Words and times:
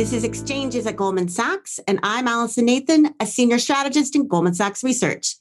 This 0.00 0.14
is 0.14 0.24
Exchanges 0.24 0.86
at 0.86 0.96
Goldman 0.96 1.28
Sachs, 1.28 1.78
and 1.86 2.00
I'm 2.02 2.26
Allison 2.26 2.64
Nathan, 2.64 3.14
a 3.20 3.26
senior 3.26 3.58
strategist 3.58 4.16
in 4.16 4.26
Goldman 4.26 4.54
Sachs 4.54 4.82
Research. 4.82 5.36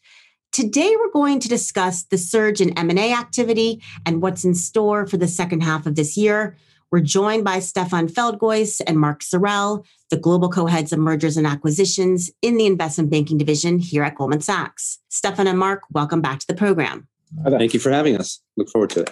Today, 0.52 0.98
we're 0.98 1.14
going 1.14 1.40
to 1.40 1.48
discuss 1.48 2.04
the 2.04 2.18
surge 2.18 2.60
in 2.60 2.78
M&A 2.78 3.14
activity 3.14 3.82
and 4.06 4.22
what's 4.22 4.44
in 4.44 4.54
store 4.54 5.08
for 5.08 5.16
the 5.16 5.30
second 5.30 5.64
half 5.64 5.86
of 5.86 5.96
this 5.96 6.18
year. 6.18 6.58
We're 6.92 7.00
joined 7.00 7.46
by 7.46 7.60
Stefan 7.60 8.10
Feldgoise 8.10 8.82
and 8.86 9.00
Mark 9.00 9.22
Sorrell, 9.22 9.86
the 10.10 10.18
global 10.18 10.50
co-heads 10.50 10.92
of 10.92 11.00
mergers 11.00 11.38
and 11.38 11.48
acquisitions 11.48 12.30
in 12.42 12.58
the 12.58 12.66
investment 12.66 13.10
banking 13.10 13.38
division 13.38 13.80
here 13.80 14.04
at 14.04 14.16
Goldman 14.16 14.42
Sachs. 14.42 15.00
Stefan 15.08 15.48
and 15.48 15.58
Mark, 15.58 15.84
welcome 15.94 16.20
back 16.20 16.40
to 16.40 16.48
the 16.48 16.54
program. 16.54 17.08
Thank 17.46 17.74
you 17.74 17.80
for 17.80 17.92
having 17.92 18.18
us. 18.18 18.42
Look 18.58 18.68
forward 18.68 18.90
to 18.90 19.04
it. 19.04 19.12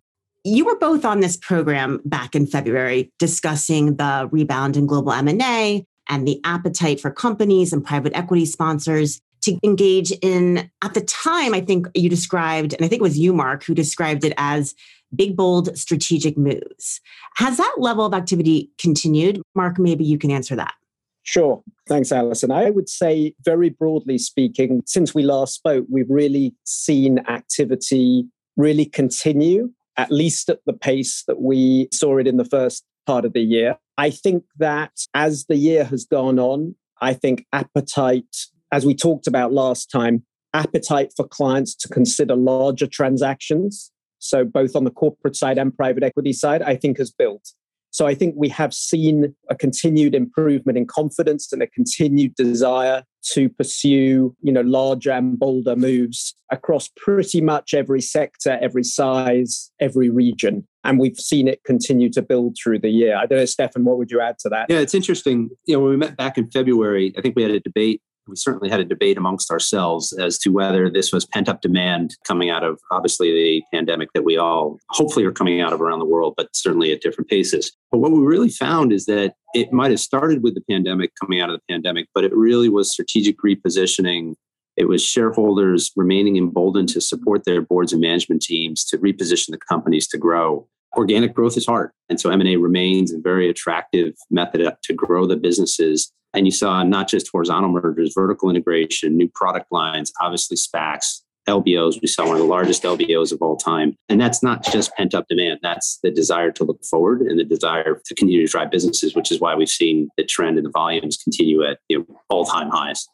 You 0.50 0.64
were 0.64 0.78
both 0.78 1.04
on 1.04 1.20
this 1.20 1.36
program 1.36 2.00
back 2.06 2.34
in 2.34 2.48
February 2.48 3.12
discussing 3.20 3.98
the 3.98 4.30
rebound 4.32 4.78
in 4.78 4.88
global 4.88 5.12
M&A 5.12 5.86
and 6.08 6.26
the 6.26 6.40
appetite 6.46 7.02
for 7.02 7.12
companies 7.12 7.74
and 7.74 7.84
private 7.84 8.16
equity 8.16 8.46
sponsors 8.46 9.20
to 9.42 9.60
engage 9.62 10.12
in 10.22 10.72
at 10.82 10.94
the 10.94 11.02
time 11.02 11.54
I 11.54 11.60
think 11.60 11.88
you 11.96 12.10
described 12.10 12.74
and 12.74 12.86
I 12.86 12.88
think 12.88 13.02
it 13.02 13.04
was 13.04 13.20
you 13.20 13.34
Mark 13.34 13.66
who 13.66 13.76
described 13.76 14.24
it 14.24 14.32
as 14.38 14.74
big 15.14 15.36
bold 15.36 15.78
strategic 15.78 16.38
moves. 16.38 17.02
Has 17.36 17.58
that 17.58 17.76
level 17.78 18.06
of 18.06 18.14
activity 18.14 18.72
continued? 18.78 19.42
Mark, 19.54 19.78
maybe 19.78 20.06
you 20.06 20.18
can 20.18 20.32
answer 20.32 20.56
that. 20.56 20.76
Sure. 21.24 21.62
Thanks, 21.90 22.10
Allison. 22.10 22.52
I 22.52 22.70
would 22.70 22.88
say, 22.88 23.36
very 23.44 23.70
broadly 23.70 24.18
speaking, 24.18 24.84
since 24.86 25.14
we 25.14 25.24
last 25.24 25.56
spoke, 25.56 25.86
we've 25.90 26.10
really 26.10 26.56
seen 26.64 27.20
activity 27.28 28.28
really 28.56 28.86
continue 28.86 29.74
at 29.98 30.12
least 30.12 30.50
at 30.50 30.60
the 30.66 30.74
pace 30.74 31.24
that 31.28 31.42
we 31.42 31.90
saw 31.92 32.18
it 32.18 32.28
in 32.28 32.38
the 32.38 32.46
first 32.46 32.86
part 33.06 33.26
of 33.26 33.34
the 33.34 33.42
year. 33.42 33.78
I 33.98 34.10
think 34.10 34.44
that 34.58 34.92
as 35.14 35.46
the 35.46 35.56
year 35.56 35.84
has 35.86 36.06
gone 36.06 36.40
on, 36.40 36.76
I 37.02 37.14
think 37.14 37.46
appetite, 37.54 38.36
as 38.72 38.86
we 38.86 38.94
talked 38.96 39.28
about 39.28 39.54
last 39.54 39.90
time, 39.92 40.24
appetite 40.54 41.14
for 41.16 41.28
clients 41.28 41.76
to 41.76 41.88
consider 41.88 42.36
larger 42.36 42.88
transactions. 42.88 43.92
So, 44.20 44.44
both 44.44 44.76
on 44.76 44.84
the 44.84 44.92
corporate 44.92 45.36
side 45.36 45.58
and 45.58 45.76
private 45.76 46.04
equity 46.04 46.34
side, 46.34 46.62
I 46.62 46.76
think 46.76 46.98
has 46.98 47.12
built. 47.12 47.54
So 47.92 48.06
I 48.06 48.14
think 48.14 48.36
we 48.38 48.50
have 48.50 48.76
seen 48.76 49.34
a 49.50 49.56
continued 49.56 50.14
improvement 50.14 50.78
in 50.78 50.86
confidence 50.86 51.52
and 51.52 51.64
a 51.64 51.68
continued 51.68 52.36
desire 52.36 53.04
to 53.34 53.50
pursue, 53.50 54.36
you 54.42 54.52
know, 54.52 54.62
larger 54.62 55.12
and 55.12 55.38
bolder 55.38 55.76
moves 55.76 56.36
across 56.52 56.90
pretty 56.96 57.42
much 57.42 57.74
every 57.74 58.02
sector, 58.02 58.58
every 58.62 58.84
size, 58.84 59.72
every 59.80 60.10
region. 60.10 60.68
And 60.84 61.00
we've 61.00 61.18
seen 61.18 61.48
it 61.48 61.64
continue 61.66 62.10
to 62.12 62.22
build 62.22 62.56
through 62.62 62.80
the 62.80 62.90
year. 62.90 63.18
I 63.18 63.26
don't 63.26 63.40
know, 63.40 63.46
Stefan, 63.46 63.84
what 63.84 63.98
would 63.98 64.10
you 64.10 64.22
add 64.22 64.40
to 64.40 64.50
that? 64.50 64.68
Yeah, 64.70 64.80
it's 64.80 64.94
interesting. 64.94 65.50
You 65.66 65.76
know, 65.76 65.82
when 65.82 65.92
we 65.92 65.98
met 65.98 66.16
back 66.16 66.38
in 66.38 66.50
February, 66.50 67.14
I 67.18 67.22
think 67.22 67.36
we 67.36 67.44
had 67.44 67.52
a 67.52 67.60
debate 67.60 68.02
we 68.28 68.36
certainly 68.36 68.70
had 68.70 68.80
a 68.80 68.86
debate 68.86 69.18
amongst 69.18 69.52
ourselves 69.52 70.14
as 70.14 70.38
to 70.40 70.50
whether 70.50 70.90
this 70.90 71.12
was 71.12 71.26
pent 71.26 71.50
up 71.50 71.62
demand 71.62 72.16
coming 72.26 72.50
out 72.50 72.64
of 72.64 72.80
obviously 72.92 73.32
the 73.32 73.64
pandemic 73.74 74.10
that 74.14 74.24
we 74.24 74.38
all 74.38 74.78
hopefully 74.90 75.26
are 75.26 75.32
coming 75.32 75.62
out 75.62 75.74
of 75.74 75.82
around 75.82 76.00
the 76.00 76.06
world, 76.06 76.34
but 76.38 76.50
certainly 76.54 76.92
at 76.92 77.02
different 77.02 77.30
paces. 77.30 77.72
But 77.92 78.00
what 78.00 78.12
we 78.12 78.20
really 78.20 78.50
found 78.50 78.92
is 78.92 79.06
that 79.06 79.34
it 79.54 79.72
might 79.72 79.92
have 79.92 80.00
started 80.00 80.44
with 80.44 80.56
the 80.56 80.64
pandemic, 80.70 81.12
coming 81.20 81.42
out 81.42 81.50
of 81.50 81.56
the 81.56 81.74
pandemic, 81.74 82.08
but 82.14 82.24
it 82.24 82.36
really 82.36 82.70
was 82.70 82.92
strategic 82.92 83.38
repositioning. 83.40 84.36
It 84.76 84.88
was 84.88 85.04
shareholders 85.04 85.92
remaining 85.96 86.38
emboldened 86.38 86.90
to 86.90 87.02
support 87.02 87.46
their 87.46 87.62
boards 87.62 87.94
and 87.94 88.02
management 88.02 88.42
teams 88.42 88.86
to 88.86 88.98
reposition 88.98 89.50
the 89.50 89.60
companies 89.70 90.08
to 90.10 90.18
grow 90.18 90.68
organic 90.96 91.36
growth 91.36 91.58
is 91.58 91.66
hard 91.66 91.92
and 92.10 92.20
so 92.20 92.30
m&a 92.32 92.56
remains 92.56 93.14
a 93.14 93.20
very 93.20 93.50
attractive 93.50 94.16
method 94.32 94.74
to 94.82 94.94
grow 94.94 95.28
the 95.28 95.36
businesses 95.36 96.12
and 96.34 96.46
you 96.46 96.52
saw 96.52 96.84
not 96.84 97.08
just 97.08 97.30
horizontal 97.32 97.70
mergers, 97.70 98.14
vertical 98.14 98.50
integration, 98.50 99.18
new 99.18 99.30
product 99.34 99.72
lines, 99.72 100.12
obviously 100.22 100.58
SPACs, 100.58 101.22
LBOs. 101.48 102.02
We 102.02 102.08
saw 102.08 102.26
one 102.26 102.36
of 102.36 102.42
the 102.42 102.48
largest 102.48 102.84
LBOs 102.84 103.32
of 103.32 103.42
all 103.42 103.56
time. 103.56 103.96
And 104.10 104.20
that's 104.20 104.44
not 104.44 104.64
just 104.66 104.94
pent 104.96 105.16
up 105.16 105.28
demand. 105.28 105.60
That's 105.64 106.00
the 106.04 106.12
desire 106.12 106.52
to 106.52 106.64
look 106.64 106.84
forward 106.84 107.22
and 107.22 107.40
the 107.40 107.44
desire 107.44 108.02
to 108.06 108.16
continue 108.16 108.46
to 108.46 108.52
drive 108.52 108.70
businesses, 108.70 109.16
which 109.16 109.32
is 109.32 109.40
why 109.40 109.56
we've 109.56 109.70
seen 109.70 110.10
the 110.18 110.26
trend 110.26 110.58
and 110.58 110.66
the 110.66 110.72
volumes 110.72 111.18
continue 111.18 111.64
at 111.64 111.80
you 111.88 112.00
know, 112.00 112.20
all 112.30 112.46
time 112.46 112.70
highs. 112.70 113.08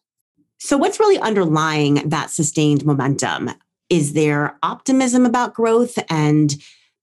So, 0.60 0.78
what's 0.78 1.00
really 1.00 1.20
underlying 1.20 2.10
that 2.10 2.32
sustained 2.32 2.86
momentum? 2.86 3.52
Is 3.90 4.14
there 4.14 4.58
optimism 4.64 5.26
about 5.26 5.54
growth 5.54 6.00
and 6.10 6.56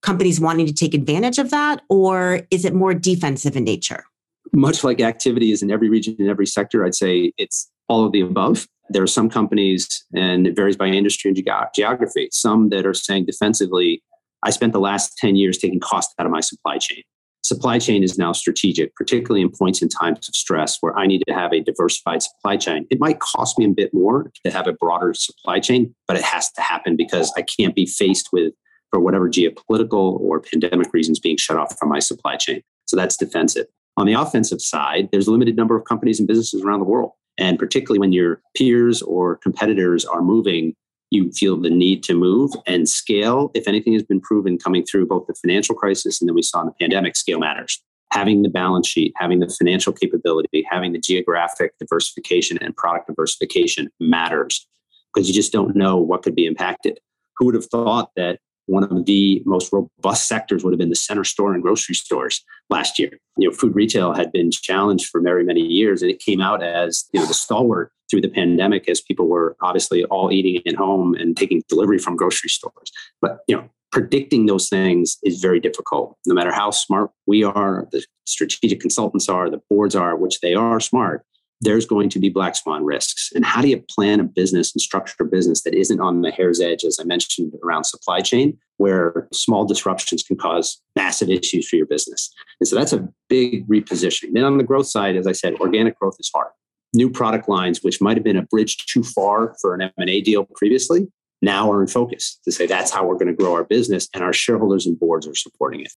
companies 0.02 0.40
wanting 0.40 0.66
to 0.66 0.72
take 0.72 0.94
advantage 0.94 1.38
of 1.38 1.50
that? 1.50 1.82
Or 1.88 2.40
is 2.50 2.64
it 2.64 2.74
more 2.74 2.94
defensive 2.94 3.56
in 3.56 3.64
nature? 3.64 4.04
Much 4.52 4.84
like 4.84 5.00
activity 5.00 5.52
is 5.52 5.62
in 5.62 5.70
every 5.70 5.88
region, 5.88 6.16
in 6.18 6.28
every 6.28 6.46
sector, 6.46 6.84
I'd 6.84 6.94
say 6.94 7.32
it's 7.38 7.70
all 7.88 8.04
of 8.04 8.12
the 8.12 8.20
above. 8.20 8.66
There 8.88 9.02
are 9.02 9.08
some 9.08 9.30
companies, 9.30 10.04
and 10.14 10.46
it 10.46 10.56
varies 10.56 10.76
by 10.76 10.86
industry 10.86 11.30
and 11.30 11.36
ge- 11.36 11.74
geography, 11.74 12.28
some 12.32 12.70
that 12.70 12.86
are 12.86 12.94
saying 12.94 13.26
defensively, 13.26 14.02
I 14.42 14.50
spent 14.50 14.72
the 14.72 14.80
last 14.80 15.16
10 15.18 15.36
years 15.36 15.58
taking 15.58 15.80
cost 15.80 16.14
out 16.18 16.26
of 16.26 16.32
my 16.32 16.40
supply 16.40 16.78
chain. 16.78 17.02
Supply 17.42 17.78
chain 17.78 18.02
is 18.02 18.18
now 18.18 18.32
strategic, 18.32 18.94
particularly 18.94 19.40
in 19.40 19.50
points 19.50 19.80
and 19.80 19.90
times 19.90 20.28
of 20.28 20.34
stress 20.34 20.78
where 20.80 20.96
I 20.96 21.06
need 21.06 21.22
to 21.26 21.34
have 21.34 21.52
a 21.52 21.60
diversified 21.60 22.22
supply 22.22 22.56
chain. 22.56 22.86
It 22.90 23.00
might 23.00 23.18
cost 23.18 23.58
me 23.58 23.64
a 23.64 23.68
bit 23.68 23.94
more 23.94 24.30
to 24.44 24.52
have 24.52 24.66
a 24.66 24.72
broader 24.72 25.14
supply 25.14 25.58
chain, 25.58 25.94
but 26.06 26.16
it 26.16 26.22
has 26.22 26.50
to 26.52 26.60
happen 26.60 26.96
because 26.96 27.32
I 27.36 27.42
can't 27.42 27.74
be 27.74 27.86
faced 27.86 28.28
with, 28.32 28.52
for 28.90 29.00
whatever 29.00 29.28
geopolitical 29.28 30.20
or 30.20 30.40
pandemic 30.40 30.92
reasons, 30.92 31.18
being 31.18 31.36
shut 31.36 31.56
off 31.56 31.78
from 31.78 31.88
my 31.88 31.98
supply 31.98 32.36
chain. 32.36 32.62
So 32.86 32.96
that's 32.96 33.16
defensive. 33.16 33.66
On 34.00 34.06
the 34.06 34.14
offensive 34.14 34.62
side, 34.62 35.10
there's 35.12 35.26
a 35.26 35.30
limited 35.30 35.56
number 35.56 35.76
of 35.76 35.84
companies 35.84 36.18
and 36.18 36.26
businesses 36.26 36.62
around 36.62 36.80
the 36.80 36.86
world. 36.86 37.12
And 37.36 37.58
particularly 37.58 37.98
when 37.98 38.14
your 38.14 38.40
peers 38.56 39.02
or 39.02 39.36
competitors 39.36 40.06
are 40.06 40.22
moving, 40.22 40.74
you 41.10 41.30
feel 41.32 41.58
the 41.58 41.68
need 41.68 42.02
to 42.04 42.14
move 42.14 42.50
and 42.66 42.88
scale. 42.88 43.50
If 43.52 43.68
anything 43.68 43.92
has 43.92 44.02
been 44.02 44.22
proven 44.22 44.56
coming 44.56 44.86
through 44.86 45.06
both 45.06 45.26
the 45.26 45.34
financial 45.34 45.74
crisis 45.74 46.18
and 46.18 46.26
then 46.26 46.34
we 46.34 46.40
saw 46.40 46.62
in 46.62 46.68
the 46.68 46.72
pandemic, 46.80 47.14
scale 47.14 47.40
matters. 47.40 47.78
Having 48.10 48.40
the 48.40 48.48
balance 48.48 48.88
sheet, 48.88 49.12
having 49.16 49.40
the 49.40 49.50
financial 49.50 49.92
capability, 49.92 50.64
having 50.70 50.94
the 50.94 50.98
geographic 50.98 51.74
diversification 51.78 52.56
and 52.62 52.74
product 52.74 53.06
diversification 53.06 53.90
matters 54.00 54.66
because 55.12 55.28
you 55.28 55.34
just 55.34 55.52
don't 55.52 55.76
know 55.76 55.98
what 55.98 56.22
could 56.22 56.34
be 56.34 56.46
impacted. 56.46 57.00
Who 57.36 57.44
would 57.44 57.54
have 57.54 57.66
thought 57.66 58.12
that 58.16 58.38
one 58.70 58.84
of 58.84 59.04
the 59.04 59.42
most 59.44 59.72
robust 59.72 60.28
sectors 60.28 60.62
would 60.62 60.72
have 60.72 60.78
been 60.78 60.90
the 60.90 60.94
center 60.94 61.24
store 61.24 61.52
and 61.52 61.62
grocery 61.62 61.94
stores 61.94 62.44
last 62.70 62.98
year. 62.98 63.10
You 63.36 63.48
know, 63.48 63.54
food 63.54 63.74
retail 63.74 64.14
had 64.14 64.30
been 64.30 64.50
challenged 64.52 65.08
for 65.08 65.20
very 65.20 65.44
many 65.44 65.60
years, 65.60 66.02
and 66.02 66.10
it 66.10 66.20
came 66.20 66.40
out 66.40 66.62
as 66.62 67.04
you 67.12 67.20
know 67.20 67.26
the 67.26 67.34
stalwart 67.34 67.92
through 68.08 68.20
the 68.20 68.28
pandemic 68.28 68.88
as 68.88 69.00
people 69.00 69.26
were 69.26 69.56
obviously 69.60 70.04
all 70.04 70.32
eating 70.32 70.62
at 70.66 70.76
home 70.76 71.14
and 71.14 71.36
taking 71.36 71.62
delivery 71.68 71.98
from 71.98 72.16
grocery 72.16 72.48
stores. 72.48 72.92
But 73.20 73.40
you 73.48 73.56
know, 73.56 73.68
predicting 73.90 74.46
those 74.46 74.68
things 74.68 75.18
is 75.24 75.40
very 75.40 75.58
difficult. 75.58 76.16
No 76.24 76.34
matter 76.34 76.52
how 76.52 76.70
smart 76.70 77.10
we 77.26 77.42
are, 77.42 77.88
the 77.90 78.04
strategic 78.24 78.80
consultants 78.80 79.28
are, 79.28 79.50
the 79.50 79.60
boards 79.68 79.96
are, 79.96 80.16
which 80.16 80.40
they 80.40 80.54
are 80.54 80.78
smart 80.78 81.24
there's 81.60 81.84
going 81.84 82.08
to 82.08 82.18
be 82.18 82.30
black 82.30 82.56
swan 82.56 82.84
risks. 82.84 83.30
And 83.34 83.44
how 83.44 83.60
do 83.60 83.68
you 83.68 83.82
plan 83.90 84.20
a 84.20 84.24
business 84.24 84.72
and 84.72 84.80
structure 84.80 85.14
a 85.20 85.26
business 85.26 85.62
that 85.62 85.74
isn't 85.74 86.00
on 86.00 86.22
the 86.22 86.30
hair's 86.30 86.60
edge, 86.60 86.84
as 86.84 86.98
I 87.00 87.04
mentioned, 87.04 87.52
around 87.62 87.84
supply 87.84 88.20
chain, 88.20 88.56
where 88.78 89.28
small 89.32 89.66
disruptions 89.66 90.22
can 90.22 90.36
cause 90.36 90.80
massive 90.96 91.28
issues 91.28 91.68
for 91.68 91.76
your 91.76 91.86
business? 91.86 92.32
And 92.60 92.68
so 92.68 92.76
that's 92.76 92.94
a 92.94 93.08
big 93.28 93.68
repositioning. 93.68 94.32
Then 94.32 94.44
on 94.44 94.58
the 94.58 94.64
growth 94.64 94.86
side, 94.86 95.16
as 95.16 95.26
I 95.26 95.32
said, 95.32 95.54
organic 95.54 95.98
growth 95.98 96.16
is 96.18 96.30
hard. 96.34 96.48
New 96.94 97.10
product 97.10 97.48
lines, 97.48 97.82
which 97.82 98.00
might 98.00 98.16
have 98.16 98.24
been 98.24 98.38
a 98.38 98.42
bridge 98.42 98.78
too 98.86 99.02
far 99.02 99.54
for 99.60 99.74
an 99.74 99.82
M&A 99.98 100.20
deal 100.22 100.46
previously, 100.56 101.08
now 101.42 101.70
are 101.72 101.80
in 101.80 101.86
focus 101.86 102.38
to 102.44 102.52
say 102.52 102.66
that's 102.66 102.90
how 102.90 103.04
we're 103.04 103.14
going 103.14 103.26
to 103.26 103.34
grow 103.34 103.52
our 103.52 103.64
business, 103.64 104.08
and 104.14 104.24
our 104.24 104.32
shareholders 104.32 104.86
and 104.86 104.98
boards 104.98 105.26
are 105.26 105.34
supporting 105.34 105.80
it. 105.80 105.92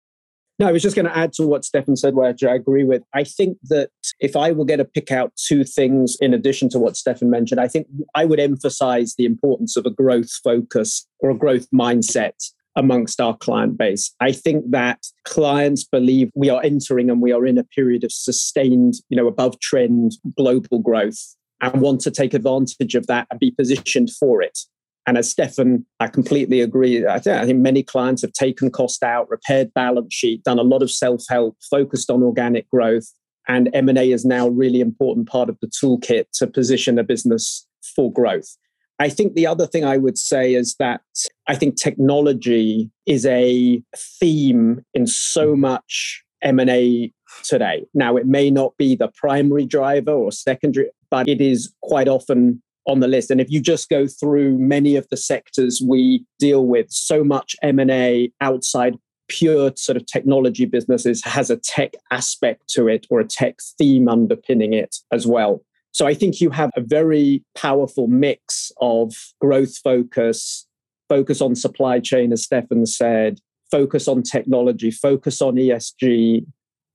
No, 0.59 0.67
I 0.67 0.71
was 0.71 0.83
just 0.83 0.95
going 0.95 1.07
to 1.07 1.17
add 1.17 1.33
to 1.33 1.47
what 1.47 1.65
Stefan 1.65 1.95
said, 1.95 2.13
which 2.13 2.43
I 2.43 2.53
agree 2.53 2.83
with. 2.83 3.01
I 3.13 3.23
think 3.23 3.57
that 3.63 3.89
if 4.19 4.35
I 4.35 4.51
were 4.51 4.65
going 4.65 4.77
to 4.77 4.85
pick 4.85 5.11
out 5.11 5.33
two 5.35 5.63
things 5.63 6.15
in 6.21 6.33
addition 6.33 6.69
to 6.69 6.79
what 6.79 6.95
Stefan 6.95 7.31
mentioned, 7.31 7.59
I 7.59 7.67
think 7.67 7.87
I 8.13 8.25
would 8.25 8.39
emphasize 8.39 9.15
the 9.17 9.25
importance 9.25 9.75
of 9.75 9.85
a 9.85 9.89
growth 9.89 10.31
focus 10.43 11.07
or 11.19 11.31
a 11.31 11.37
growth 11.37 11.67
mindset 11.71 12.33
amongst 12.75 13.19
our 13.19 13.35
client 13.37 13.77
base. 13.77 14.13
I 14.19 14.31
think 14.31 14.65
that 14.71 15.05
clients 15.25 15.83
believe 15.83 16.29
we 16.35 16.49
are 16.49 16.63
entering 16.63 17.09
and 17.09 17.21
we 17.21 17.31
are 17.31 17.45
in 17.45 17.57
a 17.57 17.63
period 17.63 18.03
of 18.03 18.11
sustained, 18.11 18.95
you 19.09 19.17
know, 19.17 19.27
above 19.27 19.59
trend 19.59 20.13
global 20.37 20.79
growth 20.79 21.35
and 21.61 21.81
want 21.81 22.01
to 22.01 22.11
take 22.11 22.33
advantage 22.33 22.95
of 22.95 23.07
that 23.07 23.27
and 23.31 23.39
be 23.39 23.51
positioned 23.51 24.09
for 24.11 24.41
it. 24.41 24.59
And 25.05 25.17
as 25.17 25.29
Stefan, 25.29 25.85
I 25.99 26.07
completely 26.07 26.61
agree. 26.61 27.05
I 27.05 27.19
think, 27.19 27.37
I 27.37 27.45
think 27.45 27.59
many 27.59 27.83
clients 27.83 28.21
have 28.21 28.31
taken 28.33 28.71
cost 28.71 29.03
out, 29.03 29.29
repaired 29.29 29.73
balance 29.73 30.13
sheet, 30.13 30.43
done 30.43 30.59
a 30.59 30.63
lot 30.63 30.81
of 30.81 30.91
self 30.91 31.23
help, 31.29 31.57
focused 31.69 32.09
on 32.09 32.23
organic 32.23 32.69
growth. 32.69 33.11
And 33.47 33.69
M&A 33.73 34.11
is 34.11 34.23
now 34.23 34.47
a 34.47 34.51
really 34.51 34.79
important 34.79 35.27
part 35.27 35.49
of 35.49 35.57
the 35.61 35.67
toolkit 35.67 36.25
to 36.35 36.47
position 36.47 36.97
a 36.97 37.03
business 37.03 37.67
for 37.95 38.11
growth. 38.11 38.55
I 38.99 39.09
think 39.09 39.33
the 39.33 39.47
other 39.47 39.67
thing 39.67 39.83
I 39.83 39.97
would 39.97 40.17
say 40.17 40.53
is 40.53 40.75
that 40.79 41.01
I 41.47 41.55
think 41.55 41.75
technology 41.75 42.89
is 43.05 43.25
a 43.25 43.83
theme 43.97 44.85
in 44.93 45.07
so 45.07 45.51
mm-hmm. 45.51 45.61
much 45.61 46.23
M&A 46.41 47.11
today. 47.43 47.85
Now, 47.93 48.15
it 48.15 48.27
may 48.27 48.49
not 48.49 48.77
be 48.77 48.95
the 48.95 49.11
primary 49.15 49.65
driver 49.65 50.11
or 50.11 50.31
secondary, 50.31 50.89
but 51.09 51.27
it 51.27 51.41
is 51.41 51.73
quite 51.81 52.07
often 52.07 52.61
on 52.85 52.99
the 52.99 53.07
list. 53.07 53.31
And 53.31 53.39
if 53.39 53.49
you 53.49 53.61
just 53.61 53.89
go 53.89 54.07
through 54.07 54.57
many 54.57 54.95
of 54.95 55.07
the 55.09 55.17
sectors 55.17 55.81
we 55.85 56.25
deal 56.39 56.65
with, 56.65 56.91
so 56.91 57.23
much 57.23 57.55
M&A 57.61 58.31
outside 58.41 58.97
pure 59.29 59.71
sort 59.75 59.95
of 59.95 60.05
technology 60.05 60.65
businesses 60.65 61.23
has 61.23 61.49
a 61.49 61.57
tech 61.57 61.93
aspect 62.11 62.67
to 62.69 62.87
it 62.87 63.07
or 63.09 63.19
a 63.19 63.25
tech 63.25 63.57
theme 63.77 64.07
underpinning 64.07 64.73
it 64.73 64.97
as 65.11 65.25
well. 65.25 65.61
So 65.91 66.07
I 66.07 66.13
think 66.13 66.41
you 66.41 66.49
have 66.49 66.71
a 66.75 66.81
very 66.81 67.43
powerful 67.55 68.07
mix 68.07 68.71
of 68.81 69.13
growth 69.39 69.77
focus, 69.77 70.67
focus 71.07 71.39
on 71.39 71.55
supply 71.55 71.99
chain, 71.99 72.33
as 72.33 72.43
Stefan 72.43 72.85
said, 72.85 73.39
focus 73.69 74.07
on 74.07 74.23
technology, 74.23 74.91
focus 74.91 75.41
on 75.41 75.55
ESG. 75.55 76.45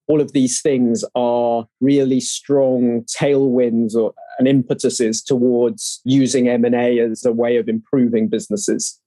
All 0.08 0.20
of 0.20 0.32
these 0.32 0.60
things 0.60 1.05
are 1.14 1.66
really 1.81 2.20
strong 2.20 3.05
tailwinds 3.05 3.94
or 3.94 4.14
and 4.38 4.46
impetuses 4.46 5.22
towards 5.22 6.00
using 6.05 6.49
M&A 6.49 7.00
as 7.00 7.25
a 7.25 7.32
way 7.32 7.56
of 7.56 7.69
improving 7.69 8.28
businesses. 8.28 9.00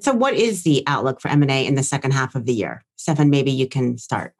So 0.00 0.12
what 0.12 0.34
is 0.34 0.62
the 0.62 0.84
outlook 0.86 1.20
for 1.20 1.28
M&A 1.28 1.66
in 1.66 1.74
the 1.74 1.82
second 1.82 2.12
half 2.12 2.34
of 2.34 2.44
the 2.44 2.52
year? 2.52 2.84
Stefan, 2.96 3.30
maybe 3.30 3.50
you 3.50 3.66
can 3.66 3.98
start. 3.98 4.34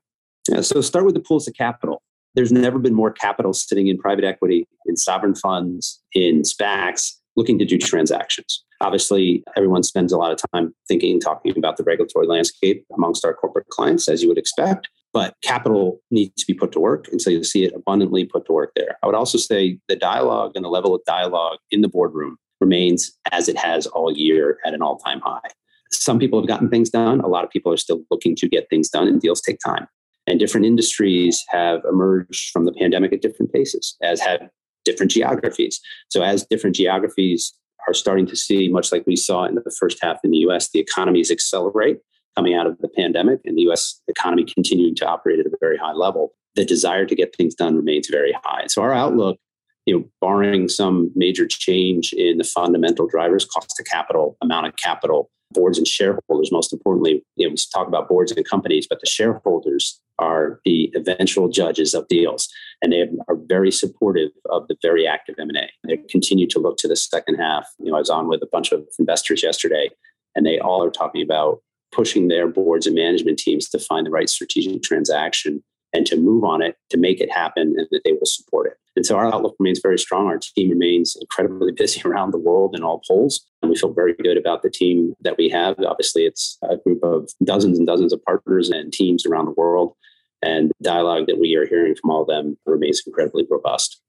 Yeah, 0.48 0.60
so 0.60 0.80
start 0.80 1.04
with 1.04 1.14
the 1.14 1.20
pools 1.20 1.48
of 1.48 1.54
capital. 1.54 2.02
There's 2.34 2.52
never 2.52 2.78
been 2.78 2.94
more 2.94 3.10
capital 3.10 3.52
sitting 3.52 3.88
in 3.88 3.98
private 3.98 4.24
equity, 4.24 4.68
in 4.86 4.96
sovereign 4.96 5.34
funds, 5.34 6.00
in 6.12 6.42
SPACs, 6.42 7.14
looking 7.36 7.58
to 7.58 7.64
do 7.64 7.78
transactions. 7.78 8.64
Obviously, 8.80 9.42
everyone 9.56 9.82
spends 9.82 10.12
a 10.12 10.18
lot 10.18 10.30
of 10.30 10.38
time 10.52 10.72
thinking 10.86 11.12
and 11.12 11.22
talking 11.22 11.52
about 11.56 11.76
the 11.76 11.82
regulatory 11.82 12.26
landscape 12.26 12.84
amongst 12.94 13.24
our 13.24 13.34
corporate 13.34 13.68
clients, 13.68 14.08
as 14.08 14.22
you 14.22 14.28
would 14.28 14.38
expect. 14.38 14.88
But 15.12 15.34
capital 15.42 16.00
needs 16.10 16.34
to 16.42 16.46
be 16.46 16.58
put 16.58 16.72
to 16.72 16.80
work. 16.80 17.08
And 17.10 17.20
so 17.20 17.30
you'll 17.30 17.44
see 17.44 17.64
it 17.64 17.72
abundantly 17.74 18.24
put 18.24 18.46
to 18.46 18.52
work 18.52 18.72
there. 18.76 18.96
I 19.02 19.06
would 19.06 19.14
also 19.14 19.38
say 19.38 19.78
the 19.88 19.96
dialogue 19.96 20.52
and 20.54 20.64
the 20.64 20.68
level 20.68 20.94
of 20.94 21.00
dialogue 21.06 21.58
in 21.70 21.80
the 21.80 21.88
boardroom 21.88 22.36
remains 22.60 23.16
as 23.32 23.48
it 23.48 23.56
has 23.56 23.86
all 23.86 24.12
year 24.16 24.58
at 24.64 24.74
an 24.74 24.82
all 24.82 24.98
time 24.98 25.20
high. 25.20 25.48
Some 25.90 26.18
people 26.18 26.38
have 26.38 26.48
gotten 26.48 26.68
things 26.68 26.90
done. 26.90 27.20
A 27.20 27.28
lot 27.28 27.44
of 27.44 27.50
people 27.50 27.72
are 27.72 27.78
still 27.78 28.02
looking 28.10 28.36
to 28.36 28.48
get 28.48 28.68
things 28.68 28.90
done, 28.90 29.08
and 29.08 29.20
deals 29.20 29.40
take 29.40 29.58
time. 29.64 29.86
And 30.26 30.38
different 30.38 30.66
industries 30.66 31.42
have 31.48 31.80
emerged 31.90 32.50
from 32.50 32.66
the 32.66 32.72
pandemic 32.72 33.12
at 33.14 33.22
different 33.22 33.52
paces, 33.52 33.96
as 34.02 34.20
have 34.20 34.50
different 34.84 35.10
geographies. 35.10 35.80
So, 36.08 36.22
as 36.22 36.44
different 36.44 36.76
geographies 36.76 37.54
are 37.86 37.94
starting 37.94 38.26
to 38.26 38.36
see, 38.36 38.68
much 38.68 38.92
like 38.92 39.06
we 39.06 39.16
saw 39.16 39.44
in 39.44 39.54
the 39.54 39.74
first 39.78 39.98
half 40.02 40.18
in 40.22 40.30
the 40.30 40.38
US, 40.38 40.68
the 40.70 40.80
economies 40.80 41.30
accelerate 41.30 41.98
coming 42.38 42.54
out 42.54 42.68
of 42.68 42.78
the 42.78 42.88
pandemic 42.88 43.40
and 43.44 43.58
the 43.58 43.62
US 43.62 44.00
economy 44.06 44.44
continuing 44.44 44.94
to 44.94 45.06
operate 45.06 45.40
at 45.40 45.46
a 45.46 45.50
very 45.60 45.76
high 45.76 45.92
level, 45.92 46.32
the 46.54 46.64
desire 46.64 47.04
to 47.04 47.14
get 47.16 47.34
things 47.34 47.54
done 47.54 47.74
remains 47.74 48.08
very 48.08 48.32
high. 48.44 48.66
So, 48.68 48.80
our 48.82 48.92
outlook 48.92 49.38
you 49.86 49.98
know, 49.98 50.04
barring 50.20 50.68
some 50.68 51.10
major 51.16 51.46
change 51.46 52.12
in 52.12 52.36
the 52.36 52.44
fundamental 52.44 53.06
drivers, 53.06 53.46
cost 53.46 53.80
of 53.80 53.86
capital, 53.86 54.36
amount 54.42 54.66
of 54.66 54.76
capital, 54.76 55.30
boards 55.52 55.78
and 55.78 55.88
shareholders, 55.88 56.52
most 56.52 56.74
importantly, 56.74 57.24
you 57.36 57.46
know, 57.46 57.50
we 57.50 57.56
talk 57.74 57.88
about 57.88 58.06
boards 58.06 58.30
and 58.30 58.46
companies, 58.46 58.86
but 58.88 59.00
the 59.00 59.06
shareholders 59.06 59.98
are 60.18 60.60
the 60.66 60.92
eventual 60.94 61.48
judges 61.48 61.94
of 61.94 62.06
deals. 62.08 62.50
And 62.82 62.92
they 62.92 63.08
are 63.28 63.36
very 63.46 63.70
supportive 63.70 64.30
of 64.50 64.68
the 64.68 64.76
very 64.82 65.06
active 65.06 65.36
M&A. 65.38 65.70
They 65.86 65.96
continue 66.10 66.46
to 66.48 66.58
look 66.58 66.76
to 66.78 66.88
the 66.88 66.96
second 66.96 67.36
half. 67.36 67.66
You 67.78 67.90
know, 67.90 67.96
I 67.96 68.00
was 68.00 68.10
on 68.10 68.28
with 68.28 68.42
a 68.42 68.48
bunch 68.52 68.72
of 68.72 68.86
investors 68.98 69.42
yesterday, 69.42 69.88
and 70.34 70.44
they 70.44 70.58
all 70.58 70.84
are 70.84 70.90
talking 70.90 71.22
about 71.22 71.62
pushing 71.92 72.28
their 72.28 72.48
boards 72.48 72.86
and 72.86 72.94
management 72.94 73.38
teams 73.38 73.68
to 73.70 73.78
find 73.78 74.06
the 74.06 74.10
right 74.10 74.28
strategic 74.28 74.82
transaction 74.82 75.62
and 75.94 76.06
to 76.06 76.16
move 76.16 76.44
on 76.44 76.62
it 76.62 76.76
to 76.90 76.98
make 76.98 77.20
it 77.20 77.30
happen 77.30 77.74
and 77.76 77.86
that 77.90 78.02
they 78.04 78.12
will 78.12 78.26
support 78.26 78.66
it. 78.66 78.74
And 78.94 79.06
so 79.06 79.16
our 79.16 79.32
outlook 79.32 79.56
remains 79.58 79.80
very 79.82 79.98
strong. 79.98 80.26
Our 80.26 80.38
team 80.38 80.70
remains 80.70 81.16
incredibly 81.20 81.72
busy 81.76 82.02
around 82.04 82.32
the 82.32 82.38
world 82.38 82.74
in 82.76 82.82
all 82.82 83.00
polls. 83.06 83.46
And 83.62 83.70
we 83.70 83.76
feel 83.76 83.92
very 83.92 84.14
good 84.14 84.36
about 84.36 84.62
the 84.62 84.70
team 84.70 85.14
that 85.20 85.38
we 85.38 85.48
have. 85.50 85.76
Obviously, 85.78 86.24
it's 86.24 86.58
a 86.68 86.76
group 86.76 87.02
of 87.02 87.30
dozens 87.44 87.78
and 87.78 87.86
dozens 87.86 88.12
of 88.12 88.22
partners 88.24 88.70
and 88.70 88.92
teams 88.92 89.24
around 89.24 89.46
the 89.46 89.54
world. 89.56 89.94
And 90.42 90.70
the 90.78 90.84
dialogue 90.84 91.26
that 91.26 91.38
we 91.40 91.54
are 91.56 91.66
hearing 91.66 91.94
from 91.94 92.10
all 92.10 92.22
of 92.22 92.28
them 92.28 92.56
remains 92.66 93.02
incredibly 93.06 93.46
robust. 93.48 94.00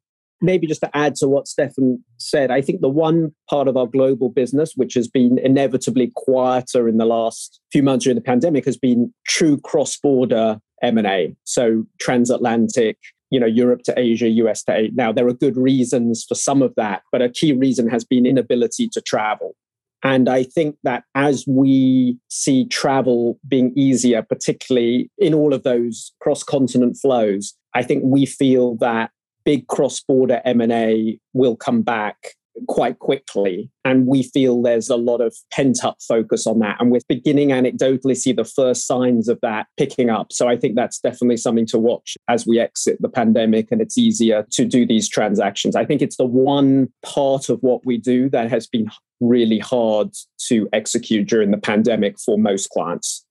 Maybe 0.42 0.68
just 0.68 0.82
to 0.82 0.96
add 0.96 1.16
to 1.16 1.28
what 1.28 1.48
Stefan 1.48 2.04
said, 2.18 2.50
I 2.50 2.62
think 2.62 2.82
the 2.82 2.90
one 2.90 3.34
part 3.50 3.68
of 3.68 3.76
our 3.76 3.88
global 3.88 4.30
business 4.30 4.74
which 4.76 4.94
has 4.94 5.08
been 5.08 5.38
inevitably 5.38 6.12
quieter 6.16 6.88
in 6.88 6.98
the 6.98 7.06
last 7.06 7.60
few 7.72 7.84
months 7.84 8.06
during 8.06 8.16
the 8.16 8.22
pandemic 8.22 8.66
has 8.66 8.78
been 8.78 9.14
true 9.28 9.58
cross-border 9.58 10.60
M&A. 10.82 11.36
So 11.44 11.86
transatlantic, 12.00 12.98
you 13.32 13.40
know, 13.40 13.46
Europe 13.46 13.82
to 13.84 14.00
Asia, 14.00 14.30
US 14.30 14.64
to 14.64 14.76
Asia. 14.76 14.92
Now, 14.96 15.12
there 15.12 15.28
are 15.28 15.34
good 15.34 15.58
reasons 15.58 16.26
for 16.28 16.36
some 16.36 16.62
of 16.62 16.74
that, 16.76 17.02
but 17.12 17.22
a 17.22 17.30
key 17.30 17.52
reason 17.52 17.90
has 17.90 18.06
been 18.06 18.26
inability 18.26 18.88
to 18.94 19.02
travel. 19.02 19.56
And 20.04 20.30
I 20.30 20.44
think 20.44 20.78
that 20.84 21.04
as 21.16 21.46
we 21.46 22.18
see 22.30 22.66
travel 22.66 23.38
being 23.48 23.74
easier, 23.76 24.22
particularly 24.22 25.12
in 25.18 25.34
all 25.34 25.54
of 25.54 25.64
those 25.64 26.14
cross 26.22 26.44
continent 26.44 26.98
flows, 27.02 27.54
I 27.76 27.84
think 27.84 28.04
we 28.06 28.26
feel 28.26 28.76
that 28.78 29.12
big 29.50 29.66
cross 29.66 30.00
border 30.00 30.44
M&A 30.46 31.20
will 31.34 31.56
come 31.56 31.82
back 31.82 32.36
quite 32.68 33.00
quickly. 33.00 33.68
And 33.84 34.06
we 34.06 34.22
feel 34.22 34.62
there's 34.62 34.92
a 34.92 34.96
lot 34.96 35.22
of 35.22 35.36
pent 35.52 35.84
up 35.84 35.98
focus 36.08 36.46
on 36.46 36.60
that. 36.60 36.78
And 36.80 36.92
we're 36.92 37.00
beginning 37.10 37.50
anecdotally 37.50 38.16
see 38.16 38.32
the 38.32 38.46
first 38.46 38.86
signs 38.86 39.28
of 39.28 39.40
that 39.42 39.66
picking 39.76 40.12
up. 40.12 40.32
So 40.32 40.48
I 40.48 40.56
think 40.56 40.76
that's 40.76 41.00
definitely 41.00 41.38
something 41.38 41.66
to 41.66 41.80
watch 41.80 42.16
as 42.28 42.46
we 42.46 42.60
exit 42.60 42.98
the 43.00 43.10
pandemic 43.10 43.72
and 43.72 43.82
it's 43.82 43.98
easier 43.98 44.46
to 44.52 44.66
do 44.66 44.86
these 44.86 45.10
transactions. 45.10 45.76
I 45.76 45.84
think 45.84 46.04
it's 46.04 46.18
the 46.18 46.26
one 46.28 46.90
part 47.04 47.50
of 47.50 47.58
what 47.62 47.84
we 47.88 47.98
do 47.98 48.30
that 48.30 48.52
has 48.52 48.68
been 48.68 48.88
really 49.20 49.58
hard 49.58 50.10
to 50.50 50.70
execute 50.74 51.28
during 51.28 51.50
the 51.50 51.58
pandemic 51.58 52.20
for 52.20 52.38
most 52.38 52.70
clients. 52.70 53.26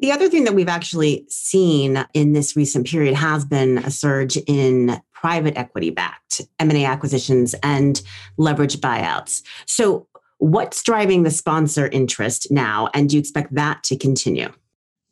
The 0.00 0.12
other 0.12 0.30
thing 0.30 0.44
that 0.44 0.54
we've 0.54 0.68
actually 0.68 1.26
seen 1.28 2.04
in 2.14 2.32
this 2.32 2.56
recent 2.56 2.86
period 2.86 3.14
has 3.14 3.44
been 3.44 3.78
a 3.78 3.90
surge 3.90 4.38
in 4.46 5.00
private 5.12 5.58
equity 5.58 5.90
backed 5.90 6.40
M&A 6.58 6.86
acquisitions 6.86 7.54
and 7.62 8.00
leverage 8.38 8.78
buyouts. 8.78 9.42
So 9.66 10.08
what's 10.38 10.82
driving 10.82 11.22
the 11.22 11.30
sponsor 11.30 11.86
interest 11.88 12.50
now 12.50 12.88
and 12.94 13.10
do 13.10 13.16
you 13.16 13.20
expect 13.20 13.54
that 13.54 13.82
to 13.84 13.96
continue? 13.96 14.50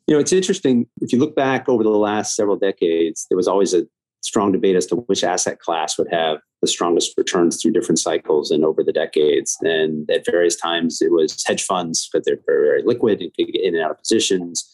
You 0.07 0.15
know, 0.15 0.19
it's 0.19 0.33
interesting 0.33 0.87
if 1.01 1.13
you 1.13 1.19
look 1.19 1.35
back 1.35 1.69
over 1.69 1.83
the 1.83 1.89
last 1.89 2.35
several 2.35 2.57
decades, 2.57 3.27
there 3.29 3.37
was 3.37 3.47
always 3.47 3.75
a 3.75 3.85
strong 4.21 4.51
debate 4.51 4.75
as 4.75 4.87
to 4.87 4.95
which 4.95 5.23
asset 5.23 5.59
class 5.59 5.99
would 5.99 6.11
have 6.11 6.39
the 6.61 6.67
strongest 6.67 7.13
returns 7.15 7.61
through 7.61 7.71
different 7.71 7.99
cycles 7.99 8.51
and 8.51 8.65
over 8.65 8.83
the 8.83 8.91
decades. 8.91 9.55
And 9.61 10.09
at 10.09 10.25
various 10.25 10.55
times, 10.55 11.01
it 11.01 11.11
was 11.11 11.43
hedge 11.45 11.63
funds 11.63 12.09
because 12.11 12.25
they're 12.25 12.39
very, 12.45 12.67
very 12.67 12.83
liquid 12.83 13.21
and 13.21 13.33
could 13.35 13.53
get 13.53 13.63
in 13.63 13.75
and 13.75 13.83
out 13.83 13.91
of 13.91 13.99
positions. 13.99 14.67